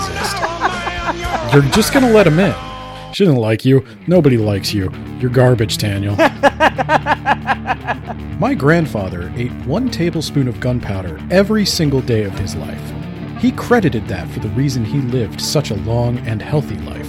exist, 1.37 1.53
you're 1.53 1.71
just 1.71 1.93
going 1.93 2.07
to 2.07 2.11
let 2.11 2.23
them 2.23 2.39
in. 2.39 2.70
She 3.13 3.25
doesn't 3.25 3.39
like 3.39 3.65
you. 3.65 3.85
Nobody 4.07 4.37
likes 4.37 4.73
you. 4.73 4.91
You're 5.19 5.31
garbage, 5.31 5.77
Daniel. 5.77 6.15
My 8.39 8.55
grandfather 8.55 9.31
ate 9.35 9.51
one 9.65 9.91
tablespoon 9.91 10.47
of 10.47 10.59
gunpowder 10.59 11.19
every 11.29 11.65
single 11.65 12.01
day 12.01 12.23
of 12.23 12.37
his 12.39 12.55
life. 12.55 12.81
He 13.39 13.51
credited 13.51 14.07
that 14.07 14.27
for 14.29 14.39
the 14.39 14.49
reason 14.49 14.85
he 14.85 14.99
lived 14.99 15.41
such 15.41 15.71
a 15.71 15.75
long 15.75 16.17
and 16.19 16.41
healthy 16.41 16.77
life. 16.77 17.07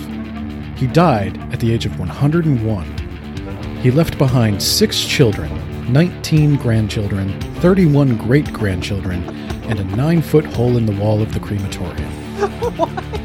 He 0.76 0.86
died 0.88 1.38
at 1.52 1.60
the 1.60 1.72
age 1.72 1.86
of 1.86 1.98
101. 1.98 3.78
He 3.78 3.90
left 3.90 4.18
behind 4.18 4.62
six 4.62 5.04
children, 5.04 5.50
19 5.92 6.56
grandchildren, 6.56 7.40
31 7.60 8.16
great 8.16 8.52
grandchildren, 8.52 9.22
and 9.68 9.78
a 9.78 9.84
nine 9.96 10.22
foot 10.22 10.44
hole 10.44 10.76
in 10.76 10.86
the 10.86 10.96
wall 10.96 11.22
of 11.22 11.32
the 11.32 11.40
crematorium. 11.40 13.18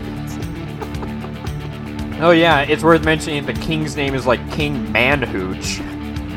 oh, 2.22 2.32
yeah, 2.32 2.62
it's 2.62 2.84
worth 2.84 3.04
mentioning 3.04 3.46
the 3.46 3.54
king's 3.54 3.96
name 3.96 4.16
is 4.16 4.26
like 4.26 4.40
King 4.52 4.88
Manhouch. 4.88 5.78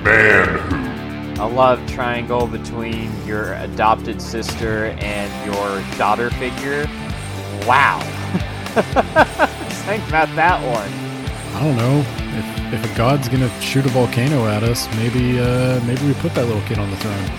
Manhouch. 0.02 1.38
A 1.38 1.46
love 1.46 1.80
triangle 1.90 2.46
between 2.46 3.10
your 3.26 3.54
adopted 3.54 4.20
sister 4.20 4.96
and 4.98 5.46
your 5.46 5.82
daughter 5.96 6.28
figure. 6.32 6.86
Wow. 7.66 8.00
Think 9.86 10.06
about 10.08 10.28
that 10.36 10.60
one. 10.62 11.56
I 11.56 11.64
don't 11.64 11.76
know. 11.76 12.04
If, 12.38 12.74
if 12.74 12.92
a 12.92 12.96
god's 12.96 13.28
gonna 13.28 13.48
shoot 13.60 13.86
a 13.86 13.88
volcano 13.88 14.46
at 14.46 14.62
us, 14.62 14.86
maybe 14.96 15.40
uh, 15.40 15.82
maybe 15.84 16.06
we 16.06 16.14
put 16.14 16.34
that 16.34 16.44
little 16.44 16.62
kid 16.62 16.78
on 16.78 16.90
the 16.90 16.96
throne. 16.98 17.30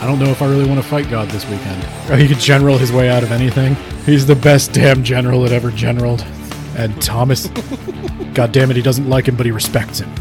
I 0.00 0.06
don't 0.06 0.18
know 0.18 0.30
if 0.30 0.40
I 0.40 0.46
really 0.46 0.66
want 0.66 0.80
to 0.80 0.86
fight 0.88 1.10
God 1.10 1.28
this 1.28 1.44
weekend. 1.48 1.84
Oh, 2.08 2.16
he 2.16 2.28
could 2.28 2.38
general 2.38 2.78
his 2.78 2.92
way 2.92 3.10
out 3.10 3.22
of 3.22 3.30
anything. 3.30 3.74
He's 4.06 4.24
the 4.24 4.36
best 4.36 4.72
damn 4.72 5.04
general 5.04 5.42
that 5.42 5.52
ever 5.52 5.70
generaled. 5.70 6.24
And 6.76 7.00
Thomas, 7.02 7.48
God 8.34 8.52
damn 8.52 8.70
it, 8.70 8.76
he 8.76 8.82
doesn't 8.82 9.08
like 9.08 9.26
him, 9.26 9.36
but 9.36 9.46
he 9.46 9.52
respects 9.52 9.98
him. 9.98 10.12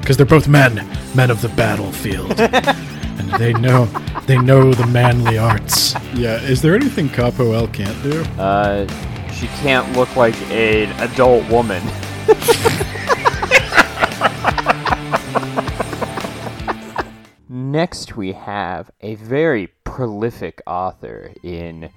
Because 0.00 0.16
they're 0.16 0.26
both 0.26 0.48
men, 0.48 0.74
men 1.14 1.30
of 1.30 1.42
the 1.42 1.48
battlefield. 1.50 2.40
and 2.40 3.30
they 3.32 3.52
know 3.52 3.86
they 4.26 4.38
know 4.38 4.72
the 4.72 4.86
manly 4.86 5.38
arts. 5.38 5.94
Yeah, 6.14 6.40
is 6.40 6.62
there 6.62 6.74
anything 6.74 7.08
Ka-poel 7.08 7.72
can't 7.72 8.02
do? 8.02 8.22
Uh 8.40 8.86
she 9.32 9.46
can't 9.62 9.96
look 9.96 10.14
like 10.14 10.36
an 10.50 10.90
adult 11.00 11.48
woman. 11.50 11.82
Next, 17.48 18.16
we 18.16 18.32
have 18.32 18.90
a 19.00 19.14
very 19.16 19.68
prolific 19.82 20.62
author 20.66 21.32
in 21.42 21.90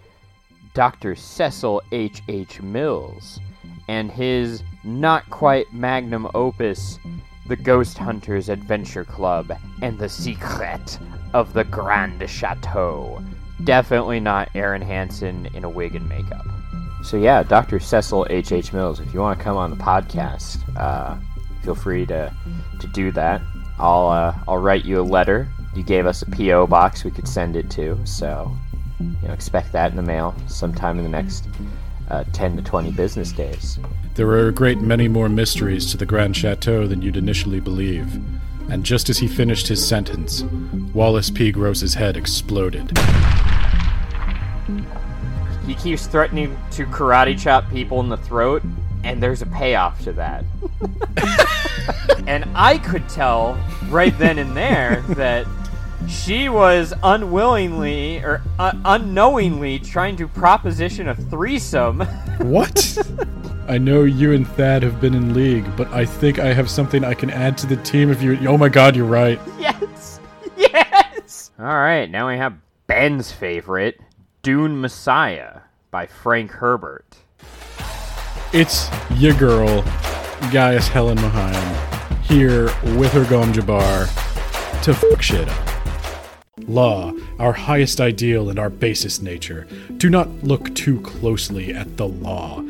Dr. 0.75 1.15
Cecil 1.15 1.81
H. 1.93 2.21
H. 2.27 2.61
Mills 2.61 3.39
and 3.87 4.11
his 4.11 4.61
not 4.83 5.27
quite 5.29 5.71
magnum 5.73 6.27
opus, 6.35 6.99
The 7.47 7.55
Ghost 7.55 7.97
Hunters 7.97 8.49
Adventure 8.49 9.05
Club 9.05 9.51
and 9.81 9.97
the 9.97 10.09
Secret 10.09 10.99
of 11.33 11.53
the 11.53 11.63
Grand 11.63 12.29
Chateau. 12.29 13.23
Definitely 13.63 14.19
not 14.19 14.49
Aaron 14.53 14.81
Hanson 14.81 15.47
in 15.53 15.63
a 15.63 15.69
wig 15.69 15.95
and 15.95 16.07
makeup. 16.09 16.45
So 17.03 17.17
yeah, 17.17 17.41
Dr. 17.43 17.79
Cecil 17.79 18.27
H. 18.29 18.51
H. 18.51 18.73
Mills, 18.73 18.99
if 18.99 19.13
you 19.13 19.21
want 19.21 19.39
to 19.39 19.43
come 19.43 19.55
on 19.55 19.69
the 19.69 19.77
podcast, 19.77 20.59
uh, 20.77 21.15
feel 21.63 21.75
free 21.75 22.05
to 22.07 22.33
to 22.79 22.87
do 22.87 23.11
that. 23.13 23.41
I'll 23.79 24.07
uh, 24.07 24.37
I'll 24.47 24.57
write 24.57 24.83
you 24.83 24.99
a 24.99 25.03
letter. 25.03 25.47
You 25.75 25.83
gave 25.83 26.05
us 26.05 26.21
a 26.21 26.25
PO 26.25 26.67
box 26.67 27.03
we 27.03 27.11
could 27.11 27.27
send 27.27 27.55
it 27.55 27.69
to, 27.71 27.99
so 28.05 28.51
you 28.99 29.27
know 29.27 29.33
expect 29.33 29.71
that 29.71 29.91
in 29.91 29.97
the 29.97 30.03
mail 30.03 30.35
sometime 30.47 30.97
in 30.97 31.03
the 31.03 31.09
next 31.09 31.47
uh, 32.09 32.23
ten 32.33 32.55
to 32.55 32.61
twenty 32.61 32.91
business 32.91 33.31
days. 33.31 33.79
There 34.15 34.27
are 34.29 34.47
a 34.47 34.53
great 34.53 34.79
many 34.79 35.07
more 35.07 35.27
mysteries 35.27 35.91
to 35.91 35.97
the 35.97 36.05
Grand 36.05 36.35
Chateau 36.35 36.87
than 36.87 37.01
you'd 37.01 37.17
initially 37.17 37.59
believe. 37.59 38.19
And 38.69 38.83
just 38.83 39.09
as 39.09 39.19
he 39.19 39.27
finished 39.27 39.67
his 39.67 39.85
sentence, 39.85 40.43
Wallace 40.93 41.29
P. 41.29 41.51
Gross's 41.51 41.93
head 41.93 42.17
exploded. 42.17 42.97
He 45.67 45.75
keeps 45.75 46.07
threatening 46.07 46.57
to 46.71 46.85
karate 46.85 47.37
chop 47.39 47.69
people 47.69 47.99
in 47.99 48.09
the 48.09 48.17
throat, 48.17 48.63
and 49.03 49.21
there's 49.21 49.41
a 49.41 49.45
payoff 49.47 50.01
to 50.03 50.13
that. 50.13 50.43
and 52.27 52.45
I 52.55 52.77
could 52.77 53.07
tell 53.09 53.59
right 53.89 54.17
then 54.17 54.39
and 54.39 54.55
there 54.55 55.01
that 55.09 55.45
she 56.07 56.49
was 56.49 56.93
unwillingly 57.03 58.19
or 58.19 58.41
uh, 58.59 58.73
unknowingly 58.85 59.79
trying 59.79 60.15
to 60.17 60.27
proposition 60.27 61.09
a 61.09 61.15
threesome. 61.15 61.99
what? 62.39 62.97
I 63.67 63.77
know 63.77 64.03
you 64.03 64.33
and 64.33 64.47
Thad 64.47 64.83
have 64.83 65.01
been 65.01 65.15
in 65.15 65.33
league, 65.33 65.65
but 65.75 65.87
I 65.89 66.05
think 66.05 66.39
I 66.39 66.53
have 66.53 66.69
something 66.69 67.03
I 67.03 67.13
can 67.13 67.29
add 67.29 67.57
to 67.59 67.67
the 67.67 67.77
team 67.77 68.11
if 68.11 68.21
you. 68.21 68.37
Oh 68.47 68.57
my 68.57 68.69
god, 68.69 68.95
you're 68.95 69.05
right. 69.05 69.39
Yes! 69.59 70.19
Yes! 70.55 71.51
Alright, 71.59 72.11
now 72.11 72.27
we 72.27 72.37
have 72.37 72.55
Ben's 72.87 73.31
favorite 73.31 73.99
Dune 74.43 74.79
Messiah 74.79 75.61
by 75.91 76.05
Frank 76.05 76.51
Herbert. 76.51 77.17
It's 78.53 78.89
your 79.15 79.33
girl, 79.33 79.81
Gaius 80.51 80.87
Helen 80.87 81.17
Mohiam, 81.17 82.21
here 82.21 82.65
with 82.97 83.11
her 83.13 83.25
Gom 83.25 83.51
Jabbar 83.51 84.05
to 84.83 84.93
fuck 84.93 85.21
shit 85.21 85.49
up. 85.49 85.74
Law, 86.67 87.11
our 87.37 87.51
highest 87.51 87.99
ideal 87.99 88.49
and 88.49 88.57
our 88.57 88.69
basest 88.69 89.21
nature. 89.21 89.67
Do 89.97 90.09
not 90.09 90.29
look 90.41 90.73
too 90.73 91.01
closely 91.01 91.73
at 91.73 91.97
the 91.97 92.07
law. 92.07 92.61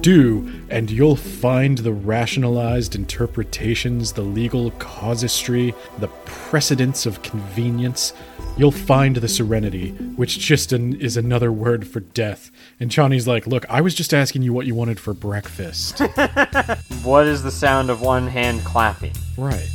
Do, 0.00 0.50
and 0.70 0.90
you'll 0.90 1.16
find 1.16 1.76
the 1.76 1.92
rationalized 1.92 2.94
interpretations, 2.94 4.14
the 4.14 4.22
legal 4.22 4.70
casuistry, 4.72 5.74
the 5.98 6.08
precedents 6.24 7.04
of 7.04 7.20
convenience. 7.20 8.14
You'll 8.56 8.70
find 8.70 9.16
the 9.16 9.28
serenity, 9.28 9.90
which 10.16 10.38
just 10.38 10.72
an, 10.72 10.98
is 10.98 11.18
another 11.18 11.52
word 11.52 11.86
for 11.86 12.00
death. 12.00 12.50
And 12.80 12.90
Chani's 12.90 13.28
like, 13.28 13.46
Look, 13.46 13.66
I 13.68 13.82
was 13.82 13.94
just 13.94 14.14
asking 14.14 14.40
you 14.40 14.54
what 14.54 14.64
you 14.64 14.74
wanted 14.74 14.98
for 14.98 15.12
breakfast. 15.12 15.98
what 17.02 17.26
is 17.26 17.42
the 17.42 17.50
sound 17.50 17.90
of 17.90 18.00
one 18.00 18.26
hand 18.26 18.64
clapping? 18.64 19.12
Right. 19.36 19.68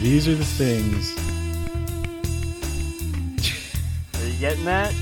These 0.00 0.26
are 0.26 0.34
the 0.34 0.44
things 0.44 1.31
getting 4.42 4.64
that? 4.64 4.90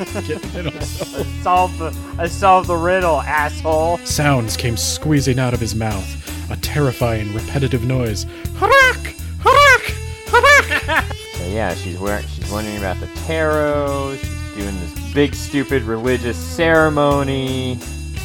I 0.00 1.42
solved 1.42 1.78
the 1.78 1.96
I 2.18 2.26
solved 2.26 2.68
uh, 2.68 2.74
the 2.74 2.76
riddle, 2.76 3.20
asshole. 3.20 3.98
Sounds 3.98 4.56
came 4.56 4.76
squeezing 4.76 5.38
out 5.38 5.54
of 5.54 5.60
his 5.60 5.76
mouth, 5.76 6.50
a 6.50 6.56
terrifying, 6.56 7.32
repetitive 7.32 7.84
noise. 7.84 8.24
Harak! 8.58 9.14
Harak! 9.38 9.94
Harak! 10.26 11.14
so 11.36 11.46
yeah, 11.46 11.72
she's 11.74 11.98
wearing, 11.98 12.26
she's 12.26 12.50
wondering 12.50 12.78
about 12.78 12.98
the 12.98 13.06
tarot. 13.26 14.16
She's 14.16 14.54
doing 14.56 14.74
this 14.80 15.14
big, 15.14 15.36
stupid 15.36 15.84
religious 15.84 16.36
ceremony, 16.36 17.78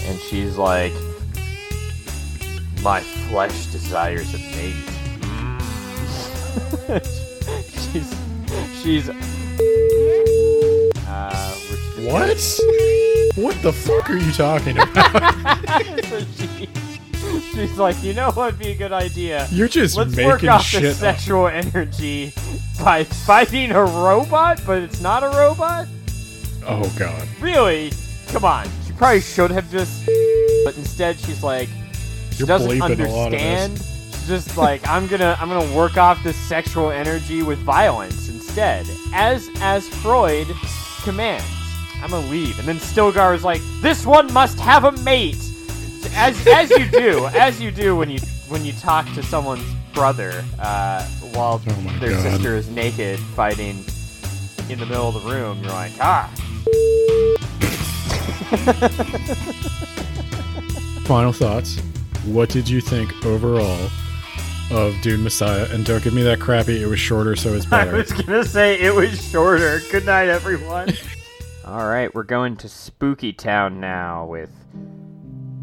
and 0.07 0.19
she's 0.19 0.57
like, 0.57 0.93
"My 2.81 3.01
flesh 3.29 3.67
desires 3.67 4.33
a 4.33 4.39
mate." 4.39 4.73
she's 7.91 8.15
she's 8.81 9.09
what? 12.05 12.59
what 13.35 13.61
the 13.61 13.73
fuck 13.73 14.09
are 14.09 14.17
you 14.17 14.31
talking 14.31 14.77
about? 14.77 15.63
so 16.05 16.19
she, 16.37 16.69
she's 17.53 17.77
like, 17.77 18.01
you 18.03 18.13
know 18.13 18.31
what 18.31 18.53
would 18.53 18.59
be 18.59 18.71
a 18.71 18.75
good 18.75 18.91
idea? 18.91 19.47
You're 19.51 19.67
just 19.67 19.97
Let's 19.97 20.15
making 20.15 20.29
work 20.29 20.43
off 20.43 20.63
shit 20.63 20.83
the 20.83 20.93
sexual 20.93 21.47
energy 21.47 22.33
by 22.79 23.03
fighting 23.03 23.71
a 23.71 23.83
robot, 23.83 24.61
but 24.65 24.81
it's 24.81 25.01
not 25.01 25.23
a 25.23 25.29
robot? 25.29 25.87
Oh 26.65 26.93
god. 26.97 27.27
Really? 27.39 27.91
Come 28.27 28.45
on. 28.45 28.67
She 28.85 28.93
probably 28.93 29.21
should 29.21 29.51
have 29.51 29.69
just 29.71 30.05
but 30.63 30.75
instead 30.77 31.19
she's 31.19 31.43
like 31.43 31.69
she 32.31 32.39
You're 32.39 32.47
doesn't 32.47 32.81
understand. 32.81 33.77
She's 33.77 34.27
just 34.27 34.57
like, 34.57 34.85
I'm 34.87 35.07
gonna 35.07 35.37
I'm 35.39 35.49
gonna 35.49 35.75
work 35.75 35.97
off 35.97 36.23
this 36.23 36.35
sexual 36.35 36.91
energy 36.91 37.43
with 37.43 37.59
violence 37.59 38.29
instead. 38.29 38.85
As 39.13 39.49
as 39.61 39.87
Freud 39.87 40.47
commands. 41.03 41.64
I'm 42.01 42.11
gonna 42.11 42.27
leave. 42.27 42.57
And 42.59 42.67
then 42.67 42.77
Stilgar 42.77 43.35
is 43.35 43.43
like, 43.43 43.61
this 43.81 44.05
one 44.05 44.31
must 44.33 44.59
have 44.59 44.83
a 44.83 44.91
mate. 45.03 45.37
As 46.13 46.45
as 46.47 46.69
you 46.69 46.87
do, 46.89 47.25
as 47.33 47.61
you 47.61 47.71
do 47.71 47.95
when 47.95 48.09
you 48.09 48.19
when 48.49 48.63
you 48.63 48.73
talk 48.73 49.05
to 49.13 49.23
someone's 49.23 49.63
brother 49.93 50.43
uh, 50.59 51.03
while 51.33 51.61
oh 51.67 51.97
their 51.99 52.11
God. 52.11 52.21
sister 52.21 52.55
is 52.55 52.69
naked 52.69 53.19
fighting 53.19 53.83
in 54.69 54.79
the 54.79 54.85
middle 54.85 55.09
of 55.09 55.15
the 55.15 55.29
room. 55.29 55.61
You're 55.63 55.71
like, 55.71 55.91
ah. 55.99 56.31
Final 61.05 61.33
thoughts. 61.33 61.79
What 62.25 62.49
did 62.49 62.67
you 62.67 62.81
think 62.81 63.25
overall 63.25 63.89
of 64.71 64.95
Dune 65.01 65.23
Messiah? 65.23 65.67
And 65.71 65.85
don't 65.85 66.03
give 66.03 66.13
me 66.13 66.23
that 66.23 66.39
crappy. 66.39 66.81
It 66.81 66.87
was 66.87 66.99
shorter, 66.99 67.35
so 67.35 67.53
it's 67.53 67.65
better. 67.65 67.95
I 67.95 67.99
was 67.99 68.11
gonna 68.11 68.45
say 68.45 68.79
it 68.79 68.93
was 68.93 69.29
shorter. 69.29 69.81
Good 69.91 70.05
night, 70.05 70.29
everyone. 70.29 70.89
All 71.65 71.87
right, 71.87 72.13
we're 72.13 72.21
going 72.21 72.57
to 72.57 72.69
Spooky 72.69 73.33
Town 73.33 73.79
now 73.79 74.27
with 74.27 74.51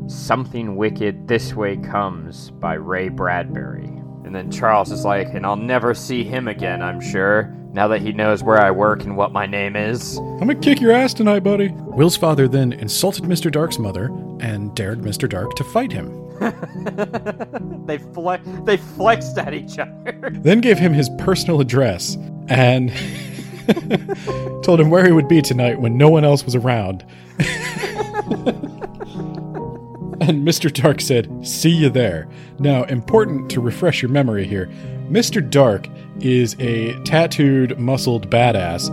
Something 0.08 0.74
Wicked 0.74 1.28
This 1.28 1.54
Way 1.54 1.76
Comes 1.76 2.50
by 2.50 2.74
Ray 2.74 3.08
Bradbury. 3.08 3.84
And 4.24 4.34
then 4.34 4.50
Charles 4.50 4.90
is 4.90 5.04
like, 5.04 5.28
and 5.28 5.46
I'll 5.46 5.54
never 5.54 5.94
see 5.94 6.24
him 6.24 6.48
again, 6.48 6.82
I'm 6.82 7.00
sure, 7.00 7.54
now 7.72 7.86
that 7.86 8.00
he 8.02 8.10
knows 8.10 8.42
where 8.42 8.60
I 8.60 8.72
work 8.72 9.04
and 9.04 9.16
what 9.16 9.30
my 9.30 9.46
name 9.46 9.76
is. 9.76 10.18
I'm 10.18 10.38
gonna 10.40 10.56
kick 10.56 10.80
your 10.80 10.90
ass 10.90 11.14
tonight, 11.14 11.44
buddy. 11.44 11.68
Will's 11.68 12.16
father 12.16 12.48
then 12.48 12.72
insulted 12.72 13.22
Mr. 13.22 13.48
Dark's 13.48 13.78
mother 13.78 14.06
and 14.40 14.74
dared 14.74 15.02
Mr. 15.02 15.28
Dark 15.28 15.54
to 15.54 15.62
fight 15.62 15.92
him. 15.92 16.18
they 17.86 17.98
fle- 17.98 18.64
they 18.64 18.76
flexed 18.76 19.38
at 19.38 19.54
each 19.54 19.78
other. 19.78 20.30
then 20.32 20.60
gave 20.60 20.80
him 20.80 20.92
his 20.94 21.08
personal 21.18 21.60
address 21.60 22.16
and 22.48 22.90
Told 24.62 24.80
him 24.80 24.90
where 24.90 25.04
he 25.04 25.12
would 25.12 25.28
be 25.28 25.42
tonight 25.42 25.80
when 25.80 25.96
no 25.96 26.08
one 26.08 26.24
else 26.24 26.44
was 26.44 26.54
around. 26.54 27.04
and 30.20 30.46
Mr. 30.46 30.72
Dark 30.72 31.00
said, 31.00 31.46
See 31.46 31.70
you 31.70 31.90
there. 31.90 32.28
Now, 32.58 32.84
important 32.84 33.50
to 33.52 33.60
refresh 33.60 34.02
your 34.02 34.10
memory 34.10 34.46
here 34.46 34.70
Mr. 35.12 35.48
Dark 35.48 35.88
is 36.20 36.56
a 36.58 36.94
tattooed, 37.02 37.78
muscled 37.78 38.30
badass, 38.30 38.88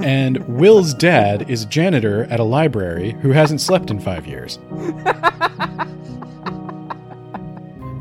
and 0.00 0.38
Will's 0.48 0.94
dad 0.94 1.50
is 1.50 1.64
a 1.64 1.66
janitor 1.66 2.24
at 2.24 2.38
a 2.38 2.44
library 2.44 3.16
who 3.22 3.32
hasn't 3.32 3.60
slept 3.60 3.90
in 3.90 3.98
five 3.98 4.24
years. 4.24 4.60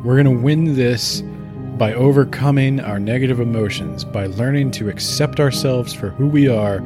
We're 0.03 0.21
going 0.21 0.25
to 0.25 0.39
win 0.39 0.75
this 0.75 1.23
by 1.77 1.93
overcoming 1.93 2.79
our 2.79 2.99
negative 2.99 3.39
emotions, 3.39 4.03
by 4.03 4.27
learning 4.27 4.71
to 4.71 4.89
accept 4.89 5.39
ourselves 5.39 5.93
for 5.93 6.09
who 6.09 6.27
we 6.27 6.47
are 6.47 6.77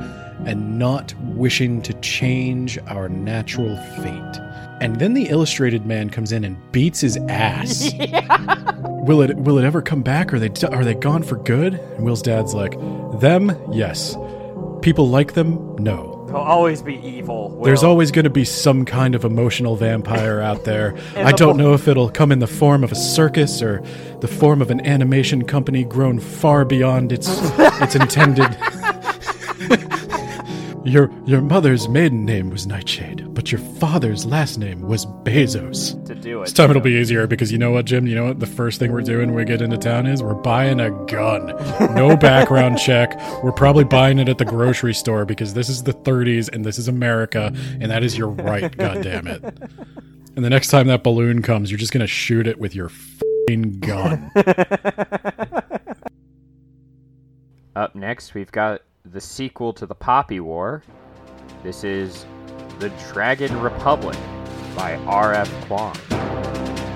and 0.45 0.78
not 0.78 1.13
wishing 1.36 1.82
to 1.82 1.93
change 1.95 2.78
our 2.88 3.10
natural 3.10 3.76
fate. 4.02 4.41
And 4.80 5.00
then 5.00 5.13
the 5.13 5.28
illustrated 5.30 5.86
man 5.86 6.10
comes 6.10 6.32
in 6.32 6.43
and 6.43 6.58
beats 6.71 7.02
his 7.02 7.17
ass. 7.30 7.91
Yeah. 8.08 8.73
Will 9.08 9.21
it 9.21 9.38
will 9.38 9.58
it 9.58 9.63
ever 9.63 9.82
come 9.82 10.02
back? 10.02 10.34
Are 10.34 10.39
they 10.39 10.50
are 10.67 10.84
they 10.84 10.93
gone 10.93 11.23
for 11.23 11.38
good? 11.38 11.76
And 11.76 12.04
Will's 12.04 12.21
dad's 12.21 12.54
like, 12.54 12.73
"Them, 13.21 13.58
yes. 13.71 14.17
People 14.82 15.08
like 15.08 15.34
them, 15.34 15.76
no." 15.78 16.16
He'll 16.28 16.36
always 16.36 16.82
be 16.82 16.96
evil. 16.96 17.50
Will. 17.50 17.63
There's 17.63 17.84
always 17.84 18.12
going 18.12 18.26
to 18.26 18.30
be 18.30 18.44
some 18.44 18.84
kind 18.84 19.16
of 19.16 19.24
emotional 19.24 19.78
vampire 19.78 20.42
out 20.42 20.66
there. 20.66 20.98
I 21.16 21.32
don't 21.32 21.56
know 21.56 21.74
if 21.74 21.88
it'll 21.88 22.10
come 22.10 22.34
in 22.34 22.40
the 22.40 22.48
form 22.48 22.84
of 22.84 22.92
a 22.92 22.96
circus 22.96 23.62
or 23.62 23.82
the 24.20 24.28
form 24.28 24.62
of 24.62 24.70
an 24.70 24.86
animation 24.86 25.46
company 25.46 25.86
grown 25.86 26.20
far 26.20 26.66
beyond 26.66 27.13
its 27.13 27.28
its 27.58 27.96
intended. 27.96 28.58
Your 30.88 31.12
your 31.26 31.41
mother's 31.41 31.88
maiden 31.89 32.26
name 32.26 32.50
was 32.50 32.65
Nightshade, 32.65 33.34
but 33.34 33.52
your 33.52 33.60
father's 33.60 34.26
last 34.26 34.58
name 34.58 34.82
was 34.82 35.06
Bezos. 35.06 36.04
To 36.06 36.15
do 36.15 36.41
it. 36.41 36.45
This 36.45 36.54
time 36.54 36.69
it'll 36.69 36.82
be 36.82 36.91
easier 36.91 37.28
because 37.28 37.52
you 37.52 37.58
know 37.58 37.71
what, 37.71 37.86
Jim? 37.86 38.08
You 38.08 38.15
know 38.15 38.26
what? 38.26 38.39
The 38.39 38.47
first 38.47 38.80
thing 38.80 38.91
we're 38.91 39.02
doing 39.02 39.28
when 39.28 39.36
we 39.36 39.45
get 39.45 39.62
into 39.62 39.78
town 39.78 40.08
is 40.08 40.23
we're 40.23 40.34
buying 40.34 40.80
a 40.80 40.91
gun. 41.06 41.47
No 41.93 42.15
background 42.19 42.78
check. 42.78 43.15
We're 43.43 43.52
probably 43.52 43.84
buying 43.84 44.19
it 44.19 44.30
at 44.30 44.38
the 44.38 44.45
grocery 44.45 44.93
store 44.93 45.26
because 45.26 45.54
this 45.54 45.69
is 45.69 45.84
the 45.84 45.93
30s 45.93 46.50
and 46.54 46.63
this 46.65 46.78
is 46.80 46.88
America, 46.88 47.54
and 47.80 47.91
that 47.91 48.04
is 48.04 48.17
your 48.17 48.30
right. 48.30 48.76
God 48.78 49.04
damn 49.04 49.28
it! 49.28 49.43
And 50.36 50.45
the 50.45 50.50
next 50.50 50.69
time 50.69 50.88
that 50.88 51.04
balloon 51.04 51.41
comes, 51.41 51.71
you're 51.71 51.80
just 51.80 51.93
gonna 51.93 52.08
shoot 52.08 52.47
it 52.47 52.60
with 52.60 52.76
your 52.76 52.89
gun. 53.80 54.32
Up 57.76 57.95
next, 57.95 58.34
we've 58.34 58.52
got 58.52 58.82
the 59.12 59.22
sequel 59.22 59.74
to 59.74 59.86
the 59.86 59.96
Poppy 59.96 60.39
War. 60.39 60.84
This 61.63 61.84
is 61.84 62.26
The 62.80 62.89
Dragon 63.12 63.60
Republic 63.62 64.17
by 64.76 64.96
R.F. 65.06 65.50
Kuang. 65.65 65.96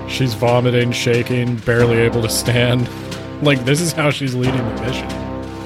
She's 0.08 0.34
vomiting, 0.34 0.92
shaking, 0.92 1.56
barely 1.56 1.98
able 1.98 2.22
to 2.22 2.28
stand. 2.28 2.88
Like, 3.42 3.64
this 3.64 3.80
is 3.80 3.90
how 3.90 4.10
she's 4.10 4.36
leading 4.36 4.64
the 4.64 4.82
mission. 4.82 5.08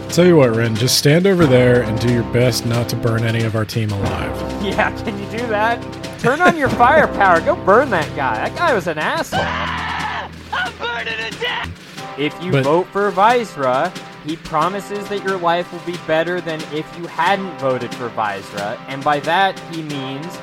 Tell 0.08 0.24
you 0.24 0.36
what, 0.36 0.56
Rin, 0.56 0.74
just 0.76 0.96
stand 0.96 1.26
over 1.26 1.44
there 1.44 1.82
and 1.82 2.00
do 2.00 2.10
your 2.10 2.22
best 2.32 2.64
not 2.64 2.88
to 2.88 2.96
burn 2.96 3.22
any 3.22 3.42
of 3.42 3.54
our 3.54 3.66
team 3.66 3.90
alive. 3.90 4.62
Yeah, 4.64 4.90
can 5.04 5.18
you 5.18 5.38
do 5.38 5.46
that? 5.48 5.78
Turn 6.18 6.40
on 6.40 6.56
your 6.56 6.70
firepower. 6.70 7.42
Go 7.42 7.54
burn 7.66 7.90
that 7.90 8.08
guy. 8.16 8.48
That 8.48 8.56
guy 8.56 8.72
was 8.72 8.86
an 8.86 8.96
asshole. 8.96 9.40
I'm 10.52 10.78
burning 10.78 11.30
to 11.30 11.38
death. 11.38 12.18
If 12.18 12.42
you 12.42 12.50
but, 12.50 12.64
vote 12.64 12.86
for 12.86 13.10
Viceroy, 13.10 13.90
he 14.26 14.36
promises 14.36 15.08
that 15.08 15.22
your 15.22 15.38
life 15.38 15.72
will 15.72 15.86
be 15.86 15.96
better 16.06 16.40
than 16.40 16.60
if 16.72 16.86
you 16.98 17.06
hadn't 17.06 17.56
voted 17.60 17.94
for 17.94 18.08
Viceroy, 18.08 18.76
and 18.88 19.02
by 19.04 19.20
that 19.20 19.58
he 19.72 19.82
means 19.82 20.36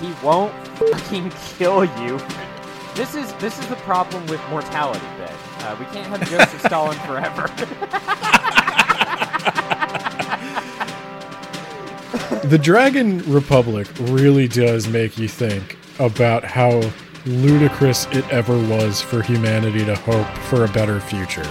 he 0.00 0.10
won't 0.24 0.54
fucking 0.78 1.30
kill 1.58 1.84
you. 1.84 2.18
This 2.94 3.14
is 3.14 3.32
this 3.34 3.58
is 3.58 3.66
the 3.66 3.76
problem 3.76 4.26
with 4.26 4.40
mortality, 4.48 5.04
Ben. 5.18 5.34
Uh, 5.60 5.76
we 5.78 5.84
can't 5.86 6.06
have 6.06 6.28
Joseph 6.30 6.60
Stalin 6.66 6.98
forever. 7.00 7.46
the 12.48 12.58
Dragon 12.58 13.18
Republic 13.30 13.86
really 14.00 14.48
does 14.48 14.88
make 14.88 15.18
you 15.18 15.28
think 15.28 15.76
about 15.98 16.42
how 16.42 16.80
ludicrous 17.26 18.06
it 18.12 18.26
ever 18.30 18.56
was 18.68 19.02
for 19.02 19.20
humanity 19.20 19.84
to 19.84 19.94
hope 19.96 20.26
for 20.44 20.64
a 20.64 20.68
better 20.68 21.00
future. 21.00 21.44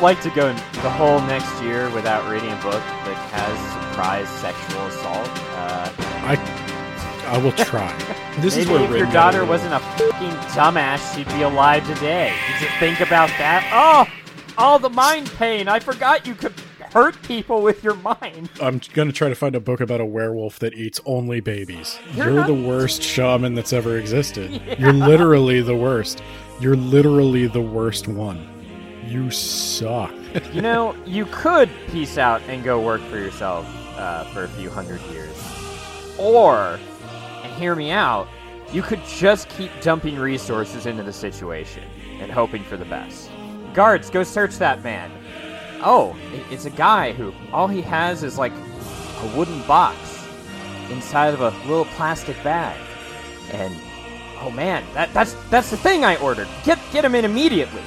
Would 0.00 0.16
like 0.16 0.22
to 0.22 0.30
go 0.30 0.50
the 0.80 0.90
whole 0.90 1.20
next 1.20 1.62
year 1.62 1.90
without 1.90 2.26
reading 2.30 2.48
a 2.50 2.62
book 2.62 2.80
that 3.04 3.16
has 3.32 3.90
surprise 3.92 4.26
sexual 4.30 4.80
assault. 4.86 5.28
Uh, 5.52 5.92
I 6.24 7.34
I 7.34 7.36
will 7.36 7.52
try. 7.52 7.94
This 8.40 8.56
Maybe 8.56 8.70
is 8.72 8.78
where 8.80 8.90
if 8.90 8.96
your 8.96 9.12
daughter 9.12 9.44
wasn't 9.44 9.74
a 9.74 9.80
fucking 9.80 10.30
dumbass, 10.54 11.14
she'd 11.14 11.28
be 11.28 11.42
alive 11.42 11.86
today. 11.86 12.32
Did 12.52 12.62
you 12.62 12.68
think 12.78 13.00
about 13.00 13.28
that? 13.36 13.68
Oh, 13.74 14.10
all 14.56 14.78
the 14.78 14.88
mind 14.88 15.30
pain. 15.32 15.68
I 15.68 15.80
forgot 15.80 16.26
you 16.26 16.34
could 16.34 16.54
hurt 16.94 17.20
people 17.22 17.60
with 17.60 17.84
your 17.84 17.96
mind. 17.96 18.48
I'm 18.62 18.80
gonna 18.94 19.12
try 19.12 19.28
to 19.28 19.34
find 19.34 19.54
a 19.54 19.60
book 19.60 19.82
about 19.82 20.00
a 20.00 20.06
werewolf 20.06 20.60
that 20.60 20.72
eats 20.72 20.98
only 21.04 21.40
babies. 21.40 21.98
You're, 22.14 22.30
You're 22.30 22.46
the 22.46 22.54
worst 22.54 23.02
shaman 23.02 23.54
that's 23.54 23.74
ever 23.74 23.98
existed. 23.98 24.50
Yeah. 24.66 24.76
You're 24.78 24.92
literally 24.94 25.60
the 25.60 25.76
worst. 25.76 26.22
You're 26.58 26.76
literally 26.76 27.48
the 27.48 27.60
worst 27.60 28.08
one. 28.08 28.59
You 29.10 29.28
suck. 29.32 30.14
you 30.52 30.62
know, 30.62 30.94
you 31.04 31.26
could 31.32 31.68
peace 31.88 32.16
out 32.16 32.40
and 32.42 32.62
go 32.62 32.80
work 32.80 33.00
for 33.02 33.18
yourself 33.18 33.66
uh, 33.98 34.22
for 34.26 34.44
a 34.44 34.48
few 34.48 34.70
hundred 34.70 35.00
years. 35.10 35.36
Or, 36.16 36.78
and 37.42 37.52
hear 37.54 37.74
me 37.74 37.90
out, 37.90 38.28
you 38.72 38.82
could 38.82 39.04
just 39.04 39.48
keep 39.48 39.72
dumping 39.80 40.16
resources 40.16 40.86
into 40.86 41.02
the 41.02 41.12
situation 41.12 41.82
and 42.20 42.30
hoping 42.30 42.62
for 42.62 42.76
the 42.76 42.84
best. 42.84 43.32
Guards, 43.74 44.10
go 44.10 44.22
search 44.22 44.58
that 44.58 44.84
man. 44.84 45.10
Oh, 45.82 46.16
it's 46.48 46.66
a 46.66 46.70
guy 46.70 47.10
who 47.10 47.34
all 47.52 47.66
he 47.66 47.80
has 47.82 48.22
is 48.22 48.38
like 48.38 48.52
a 48.52 49.36
wooden 49.36 49.60
box 49.66 49.98
inside 50.88 51.34
of 51.34 51.40
a 51.40 51.50
little 51.68 51.86
plastic 51.96 52.40
bag. 52.44 52.78
And 53.50 53.74
oh 54.40 54.52
man, 54.52 54.84
that, 54.94 55.12
that's 55.12 55.34
that's 55.50 55.70
the 55.70 55.76
thing 55.76 56.04
I 56.04 56.14
ordered. 56.18 56.46
Get 56.62 56.78
get 56.92 57.04
him 57.04 57.16
in 57.16 57.24
immediately. 57.24 57.82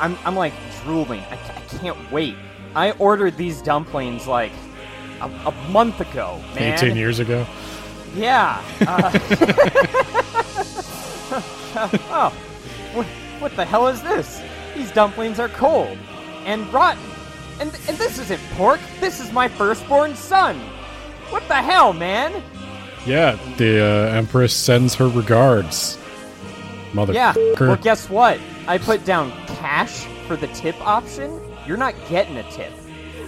I'm 0.00 0.18
I'm 0.24 0.36
like 0.36 0.52
drooling. 0.82 1.20
I, 1.20 1.34
I 1.34 1.78
can't 1.78 2.12
wait. 2.12 2.36
I 2.74 2.92
ordered 2.92 3.36
these 3.36 3.62
dumplings 3.62 4.26
like 4.26 4.52
a, 5.20 5.26
a 5.26 5.52
month 5.70 6.00
ago, 6.00 6.42
man. 6.54 6.74
18 6.74 6.96
years 6.96 7.20
ago. 7.20 7.46
Yeah. 8.14 8.62
Uh, 8.86 9.10
oh, 11.76 12.32
what, 12.92 13.06
what 13.40 13.56
the 13.56 13.64
hell 13.64 13.88
is 13.88 14.02
this? 14.02 14.40
These 14.74 14.92
dumplings 14.92 15.38
are 15.40 15.48
cold 15.48 15.98
and 16.44 16.72
rotten. 16.72 17.02
And, 17.60 17.68
and 17.88 17.96
this 17.96 18.18
isn't 18.18 18.40
pork. 18.52 18.80
This 19.00 19.20
is 19.20 19.32
my 19.32 19.48
firstborn 19.48 20.14
son. 20.14 20.58
What 21.30 21.46
the 21.48 21.54
hell, 21.54 21.92
man? 21.92 22.42
Yeah, 23.06 23.38
the 23.56 23.80
uh, 23.80 24.16
Empress 24.16 24.54
sends 24.54 24.94
her 24.94 25.08
regards. 25.08 25.98
Mother. 26.94 27.12
Yeah. 27.12 27.34
Well, 27.58 27.76
guess 27.76 28.08
what? 28.08 28.40
I 28.66 28.78
put 28.78 29.04
down 29.04 29.30
cash 29.46 30.06
for 30.26 30.36
the 30.36 30.46
tip 30.48 30.80
option. 30.86 31.40
You're 31.66 31.76
not 31.76 31.94
getting 32.08 32.36
a 32.36 32.50
tip. 32.50 32.72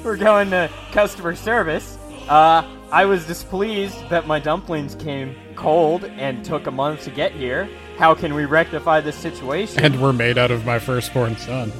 We're 0.04 0.16
going 0.16 0.50
to 0.50 0.70
customer 0.92 1.34
service. 1.34 1.98
Uh, 2.28 2.62
I 2.92 3.04
was 3.04 3.26
displeased 3.26 4.08
that 4.08 4.26
my 4.26 4.38
dumplings 4.38 4.94
came 4.94 5.34
cold 5.56 6.04
and 6.04 6.44
took 6.44 6.66
a 6.66 6.70
month 6.70 7.02
to 7.04 7.10
get 7.10 7.32
here. 7.32 7.68
How 7.98 8.14
can 8.14 8.34
we 8.34 8.44
rectify 8.44 9.00
this 9.00 9.16
situation? 9.16 9.82
And 9.82 10.00
we're 10.00 10.12
made 10.12 10.38
out 10.38 10.50
of 10.50 10.64
my 10.64 10.78
firstborn 10.78 11.36
son. 11.36 11.72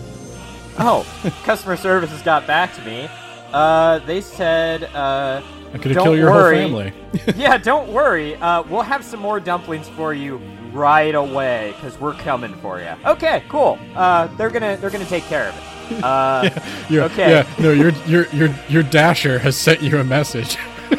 Oh, 0.79 1.07
customer 1.45 1.77
service 1.77 2.11
has 2.11 2.23
got 2.23 2.47
back 2.47 2.75
to 2.75 2.83
me. 2.83 3.09
Uh, 3.53 4.01
they 4.01 4.21
said, 4.21 4.85
uh, 4.85 5.43
I 5.73 5.79
could 5.79 5.93
kill 5.93 6.17
your 6.17 6.31
worry. 6.31 6.63
whole 6.63 6.81
family. 6.81 6.93
yeah, 7.37 7.57
don't 7.59 7.93
worry. 7.93 8.35
Uh, 8.37 8.63
we'll 8.65 8.83
have 8.83 9.05
some 9.05 9.21
more 9.21 9.39
dumplings 9.39 9.89
for 9.91 10.13
you 10.13 10.41
right 10.77 11.15
away 11.15 11.73
because 11.77 11.99
we're 11.99 12.15
coming 12.15 12.55
for 12.57 12.81
you. 12.81 12.93
Okay, 13.05 13.43
cool. 13.49 13.79
Uh, 13.95 14.27
they're 14.37 14.51
gonna 14.51 14.77
they're 14.77 14.91
gonna 14.91 15.07
take 15.07 15.25
care 15.25 15.49
of 15.49 15.57
it. 15.57 15.63
Uh, 16.03 16.51
yeah, 16.91 17.05
okay. 17.05 17.31
Yeah, 17.31 17.55
no, 17.61 17.71
your 17.71 17.91
your 18.09 18.27
your 18.31 18.53
your 18.69 18.83
dasher 18.83 19.39
has 19.39 19.57
sent 19.57 19.81
you 19.81 19.99
a 19.99 20.03
message. 20.03 20.57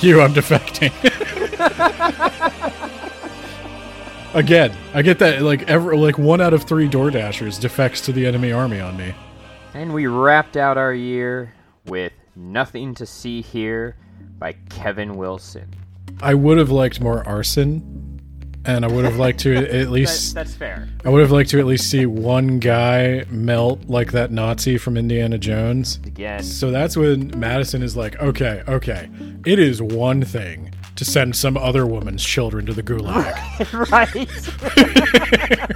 you, 0.00 0.20
I'm 0.20 0.32
defecting. 0.32 0.92
Again, 4.34 4.76
I 4.94 5.02
get 5.02 5.18
that. 5.18 5.42
Like 5.42 5.68
ever, 5.68 5.96
like 5.96 6.18
one 6.18 6.40
out 6.40 6.54
of 6.54 6.62
three 6.62 6.86
Door 6.86 7.10
Dashers 7.10 7.58
defects 7.58 8.00
to 8.02 8.12
the 8.12 8.26
enemy 8.26 8.52
army 8.52 8.78
on 8.78 8.96
me. 8.96 9.12
And 9.74 9.92
we 9.92 10.06
wrapped 10.06 10.56
out 10.56 10.78
our 10.78 10.94
year 10.94 11.52
with 11.86 12.12
"Nothing 12.36 12.94
to 12.94 13.06
See 13.06 13.42
Here" 13.42 13.96
by 14.38 14.52
Kevin 14.68 15.16
Wilson. 15.16 15.68
I 16.22 16.34
would 16.34 16.58
have 16.58 16.70
liked 16.70 17.00
more 17.00 17.26
arson, 17.26 18.09
and 18.64 18.84
I 18.84 18.88
would 18.88 19.04
have 19.04 19.16
liked 19.16 19.40
to 19.40 19.56
at 19.56 19.90
least. 19.90 20.34
that's, 20.34 20.50
that's 20.50 20.58
fair. 20.58 20.88
I 21.04 21.08
would 21.08 21.20
have 21.20 21.30
liked 21.30 21.50
to 21.50 21.58
at 21.58 21.66
least 21.66 21.90
see 21.90 22.06
one 22.06 22.58
guy 22.58 23.24
melt 23.30 23.88
like 23.88 24.12
that 24.12 24.30
Nazi 24.30 24.78
from 24.78 24.96
Indiana 24.96 25.38
Jones. 25.38 25.98
Again. 26.04 26.42
So 26.42 26.70
that's 26.70 26.96
when 26.96 27.38
Madison 27.38 27.82
is 27.82 27.96
like, 27.96 28.20
okay, 28.20 28.62
okay, 28.68 29.08
it 29.46 29.58
is 29.58 29.80
one 29.80 30.22
thing 30.22 30.72
to 30.96 31.04
send 31.06 31.34
some 31.34 31.56
other 31.56 31.86
woman's 31.86 32.22
children 32.22 32.66
to 32.66 32.74
the 32.74 32.82
gulag. 32.82 33.90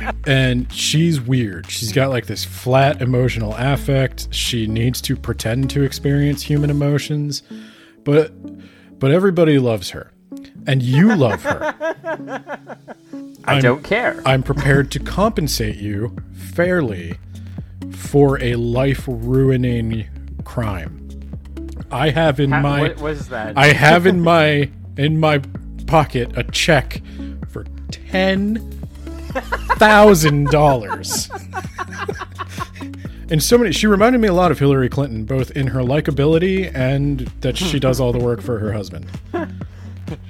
right. 0.05 0.14
and 0.27 0.70
she's 0.70 1.18
weird. 1.18 1.70
She's 1.70 1.92
got 1.92 2.11
like 2.11 2.27
this 2.27 2.44
flat 2.44 3.01
emotional 3.01 3.55
affect. 3.57 4.29
She 4.35 4.66
needs 4.66 5.01
to 5.03 5.16
pretend 5.16 5.70
to 5.70 5.83
experience 5.83 6.42
human 6.42 6.68
emotions. 6.68 7.42
But 8.05 8.33
but 8.99 9.12
everybody 9.12 9.59
loves 9.59 9.90
her. 9.90 10.11
And 10.66 10.83
you 10.83 11.14
love 11.14 11.42
her. 11.42 11.74
I 13.44 13.57
I'm, 13.57 13.62
don't 13.62 13.85
care. 13.85 14.22
I'm 14.24 14.42
prepared 14.42 14.90
to 14.92 14.98
compensate 14.98 15.77
you 15.77 16.16
fairly 16.33 17.18
for 17.92 18.42
a 18.42 18.55
life 18.57 19.05
ruining 19.07 20.09
crime. 20.44 21.00
I 21.90 22.11
have 22.11 22.40
in 22.40 22.50
my 22.50 22.83
what 22.83 23.00
was 23.00 23.29
that? 23.29 23.57
I 23.57 23.66
have 23.72 24.07
in 24.07 24.20
my 24.20 24.70
in 24.96 25.20
my 25.20 25.40
pocket 25.87 26.37
a 26.37 26.44
check 26.44 27.03
for 27.50 27.64
ten 27.90 28.81
thousand 29.77 30.50
dollars. 30.50 31.31
and 33.31 33.42
so 33.42 33.59
many 33.59 33.72
she 33.72 33.87
reminded 33.87 34.20
me 34.20 34.29
a 34.29 34.33
lot 34.33 34.50
of 34.50 34.59
Hillary 34.59 34.88
Clinton, 34.88 35.24
both 35.24 35.50
in 35.53 35.68
her 35.68 35.81
likability 35.81 36.74
and 36.74 37.20
that 37.40 37.57
she 37.57 37.79
does 37.79 38.00
all 38.00 38.12
the 38.12 38.18
work 38.18 38.40
for 38.40 38.59
her 38.59 38.72
husband. 38.72 39.07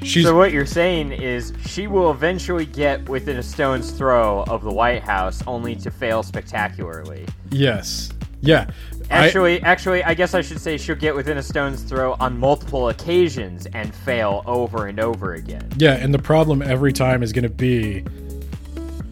She's, 0.05 0.25
so 0.25 0.37
what 0.37 0.53
you're 0.53 0.67
saying 0.67 1.13
is 1.13 1.53
she 1.67 1.87
will 1.87 2.11
eventually 2.11 2.67
get 2.67 3.09
within 3.09 3.39
a 3.39 3.43
stone's 3.43 3.91
throw 3.91 4.43
of 4.45 4.63
the 4.63 4.73
White 4.73 5.03
House, 5.03 5.43
only 5.47 5.75
to 5.77 5.91
fail 5.91 6.23
spectacularly. 6.23 7.27
Yes. 7.51 8.11
Yeah. 8.43 8.71
Actually, 9.11 9.63
I, 9.63 9.67
actually, 9.67 10.05
I 10.05 10.13
guess 10.15 10.35
I 10.35 10.43
should 10.43 10.61
say 10.61 10.77
she'll 10.77 10.95
get 10.95 11.15
within 11.15 11.39
a 11.39 11.43
stone's 11.43 11.83
throw 11.83 12.15
on 12.21 12.39
multiple 12.39 12.91
occasions 12.91 13.67
and 13.67 13.95
fail 13.95 14.43
over 14.47 14.87
and 14.87 15.01
over 15.01 15.35
again. 15.35 15.69
Yeah, 15.77 15.95
and 15.95 16.13
the 16.13 16.19
problem 16.19 16.61
every 16.61 16.93
time 16.93 17.23
is 17.23 17.33
going 17.33 17.45
to 17.45 17.49
be 17.49 18.05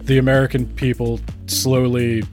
the 0.05 0.19
American 0.19 0.67
people 0.75 1.21
slowly 1.47 2.25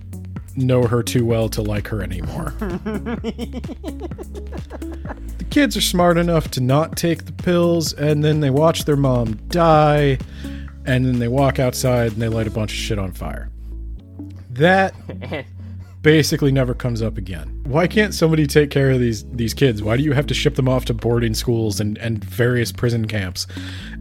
know 0.55 0.83
her 0.83 1.03
too 1.03 1.25
well 1.25 1.49
to 1.49 1.61
like 1.61 1.87
her 1.87 2.01
anymore. 2.01 2.53
the 2.59 3.21
kids 5.49 5.75
are 5.77 5.81
smart 5.81 6.17
enough 6.17 6.49
to 6.51 6.61
not 6.61 6.95
take 6.97 7.25
the 7.25 7.33
pills, 7.33 7.93
and 7.93 8.23
then 8.23 8.39
they 8.39 8.49
watch 8.49 8.85
their 8.85 8.95
mom 8.95 9.35
die, 9.47 10.17
and 10.85 11.05
then 11.05 11.19
they 11.19 11.27
walk 11.27 11.59
outside 11.59 12.13
and 12.13 12.21
they 12.21 12.29
light 12.29 12.47
a 12.47 12.51
bunch 12.51 12.71
of 12.71 12.77
shit 12.77 12.99
on 12.99 13.11
fire. 13.11 13.51
That 14.49 14.93
basically 16.01 16.51
never 16.51 16.73
comes 16.73 17.01
up 17.01 17.17
again. 17.17 17.61
Why 17.65 17.87
can't 17.87 18.13
somebody 18.13 18.47
take 18.47 18.71
care 18.71 18.91
of 18.91 18.99
these 18.99 19.25
these 19.31 19.53
kids? 19.53 19.83
Why 19.83 19.97
do 19.97 20.03
you 20.03 20.13
have 20.13 20.27
to 20.27 20.33
ship 20.33 20.55
them 20.55 20.67
off 20.67 20.85
to 20.85 20.93
boarding 20.93 21.33
schools 21.33 21.79
and, 21.79 21.97
and 21.97 22.23
various 22.23 22.71
prison 22.71 23.07
camps? 23.07 23.47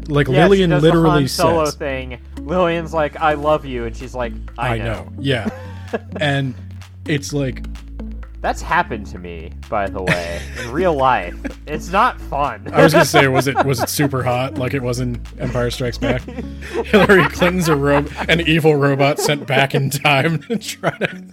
Like 0.08 0.28
yeah, 0.28 0.46
Lillian 0.46 0.70
literally 0.70 1.24
the 1.24 1.28
Solo 1.28 1.64
says, 1.66 1.74
thing. 1.74 2.18
Lillian's 2.38 2.94
like, 2.94 3.16
"I 3.16 3.34
love 3.34 3.64
you," 3.64 3.84
and 3.84 3.96
she's 3.96 4.14
like, 4.14 4.32
"I, 4.56 4.74
I 4.74 4.78
know. 4.78 4.84
know." 4.84 5.12
Yeah, 5.18 5.50
and 6.20 6.54
it's 7.06 7.32
like 7.32 7.64
that's 8.40 8.62
happened 8.62 9.06
to 9.06 9.18
me, 9.18 9.50
by 9.68 9.88
the 9.88 10.00
way, 10.00 10.40
in 10.60 10.70
real 10.70 10.94
life. 10.94 11.34
It's 11.68 11.90
not 11.90 12.18
fun. 12.18 12.66
I 12.72 12.82
was 12.82 12.94
gonna 12.94 13.04
say, 13.04 13.28
was 13.28 13.46
it 13.46 13.66
was 13.66 13.82
it 13.82 13.90
super 13.90 14.22
hot 14.22 14.56
like 14.56 14.72
it 14.72 14.80
was 14.82 15.00
in 15.00 15.20
Empire 15.38 15.70
Strikes 15.70 15.98
Back? 15.98 16.22
Hillary 16.86 17.28
Clinton's 17.28 17.68
a 17.68 17.76
ro- 17.76 18.06
an 18.26 18.40
evil 18.40 18.74
robot 18.74 19.18
sent 19.18 19.46
back 19.46 19.74
in 19.74 19.90
time 19.90 20.38
to 20.44 20.56
try 20.56 20.96
to 20.96 21.24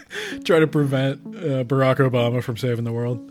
try 0.44 0.58
to 0.58 0.66
prevent 0.66 1.20
uh, 1.36 1.62
Barack 1.62 1.98
Obama 1.98 2.42
from 2.42 2.56
saving 2.56 2.82
the 2.82 2.92
world. 2.92 3.30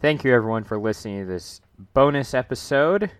Thank 0.00 0.24
you, 0.24 0.32
everyone, 0.32 0.64
for 0.64 0.78
listening 0.78 1.20
to 1.20 1.26
this 1.26 1.60
bonus 1.92 2.32
episode. 2.32 3.10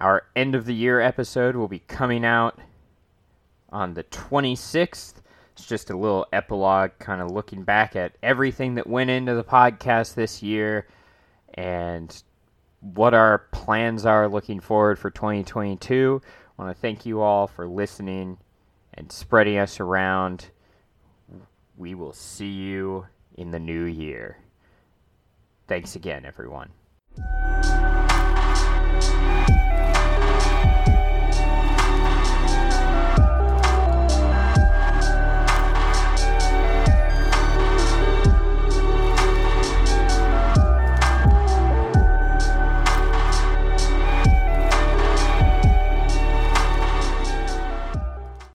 Our 0.00 0.24
end 0.34 0.54
of 0.54 0.66
the 0.66 0.74
year 0.74 1.00
episode 1.00 1.56
will 1.56 1.68
be 1.68 1.78
coming 1.78 2.24
out 2.24 2.58
on 3.70 3.94
the 3.94 4.04
26th. 4.04 5.14
It's 5.52 5.66
just 5.66 5.90
a 5.90 5.96
little 5.96 6.26
epilogue, 6.32 6.92
kind 6.98 7.22
of 7.22 7.30
looking 7.30 7.62
back 7.62 7.94
at 7.94 8.12
everything 8.22 8.74
that 8.74 8.88
went 8.88 9.10
into 9.10 9.34
the 9.34 9.44
podcast 9.44 10.14
this 10.14 10.42
year 10.42 10.88
and 11.54 12.22
what 12.80 13.14
our 13.14 13.38
plans 13.52 14.04
are 14.04 14.28
looking 14.28 14.60
forward 14.60 14.98
for 14.98 15.10
2022. 15.10 16.20
I 16.58 16.62
want 16.62 16.76
to 16.76 16.80
thank 16.80 17.06
you 17.06 17.20
all 17.20 17.46
for 17.46 17.66
listening 17.66 18.38
and 18.94 19.10
spreading 19.10 19.58
us 19.58 19.78
around. 19.78 20.50
We 21.76 21.94
will 21.94 22.12
see 22.12 22.50
you 22.50 23.06
in 23.36 23.52
the 23.52 23.60
new 23.60 23.84
year. 23.84 24.38
Thanks 25.66 25.96
again, 25.96 26.24
everyone. 26.24 26.70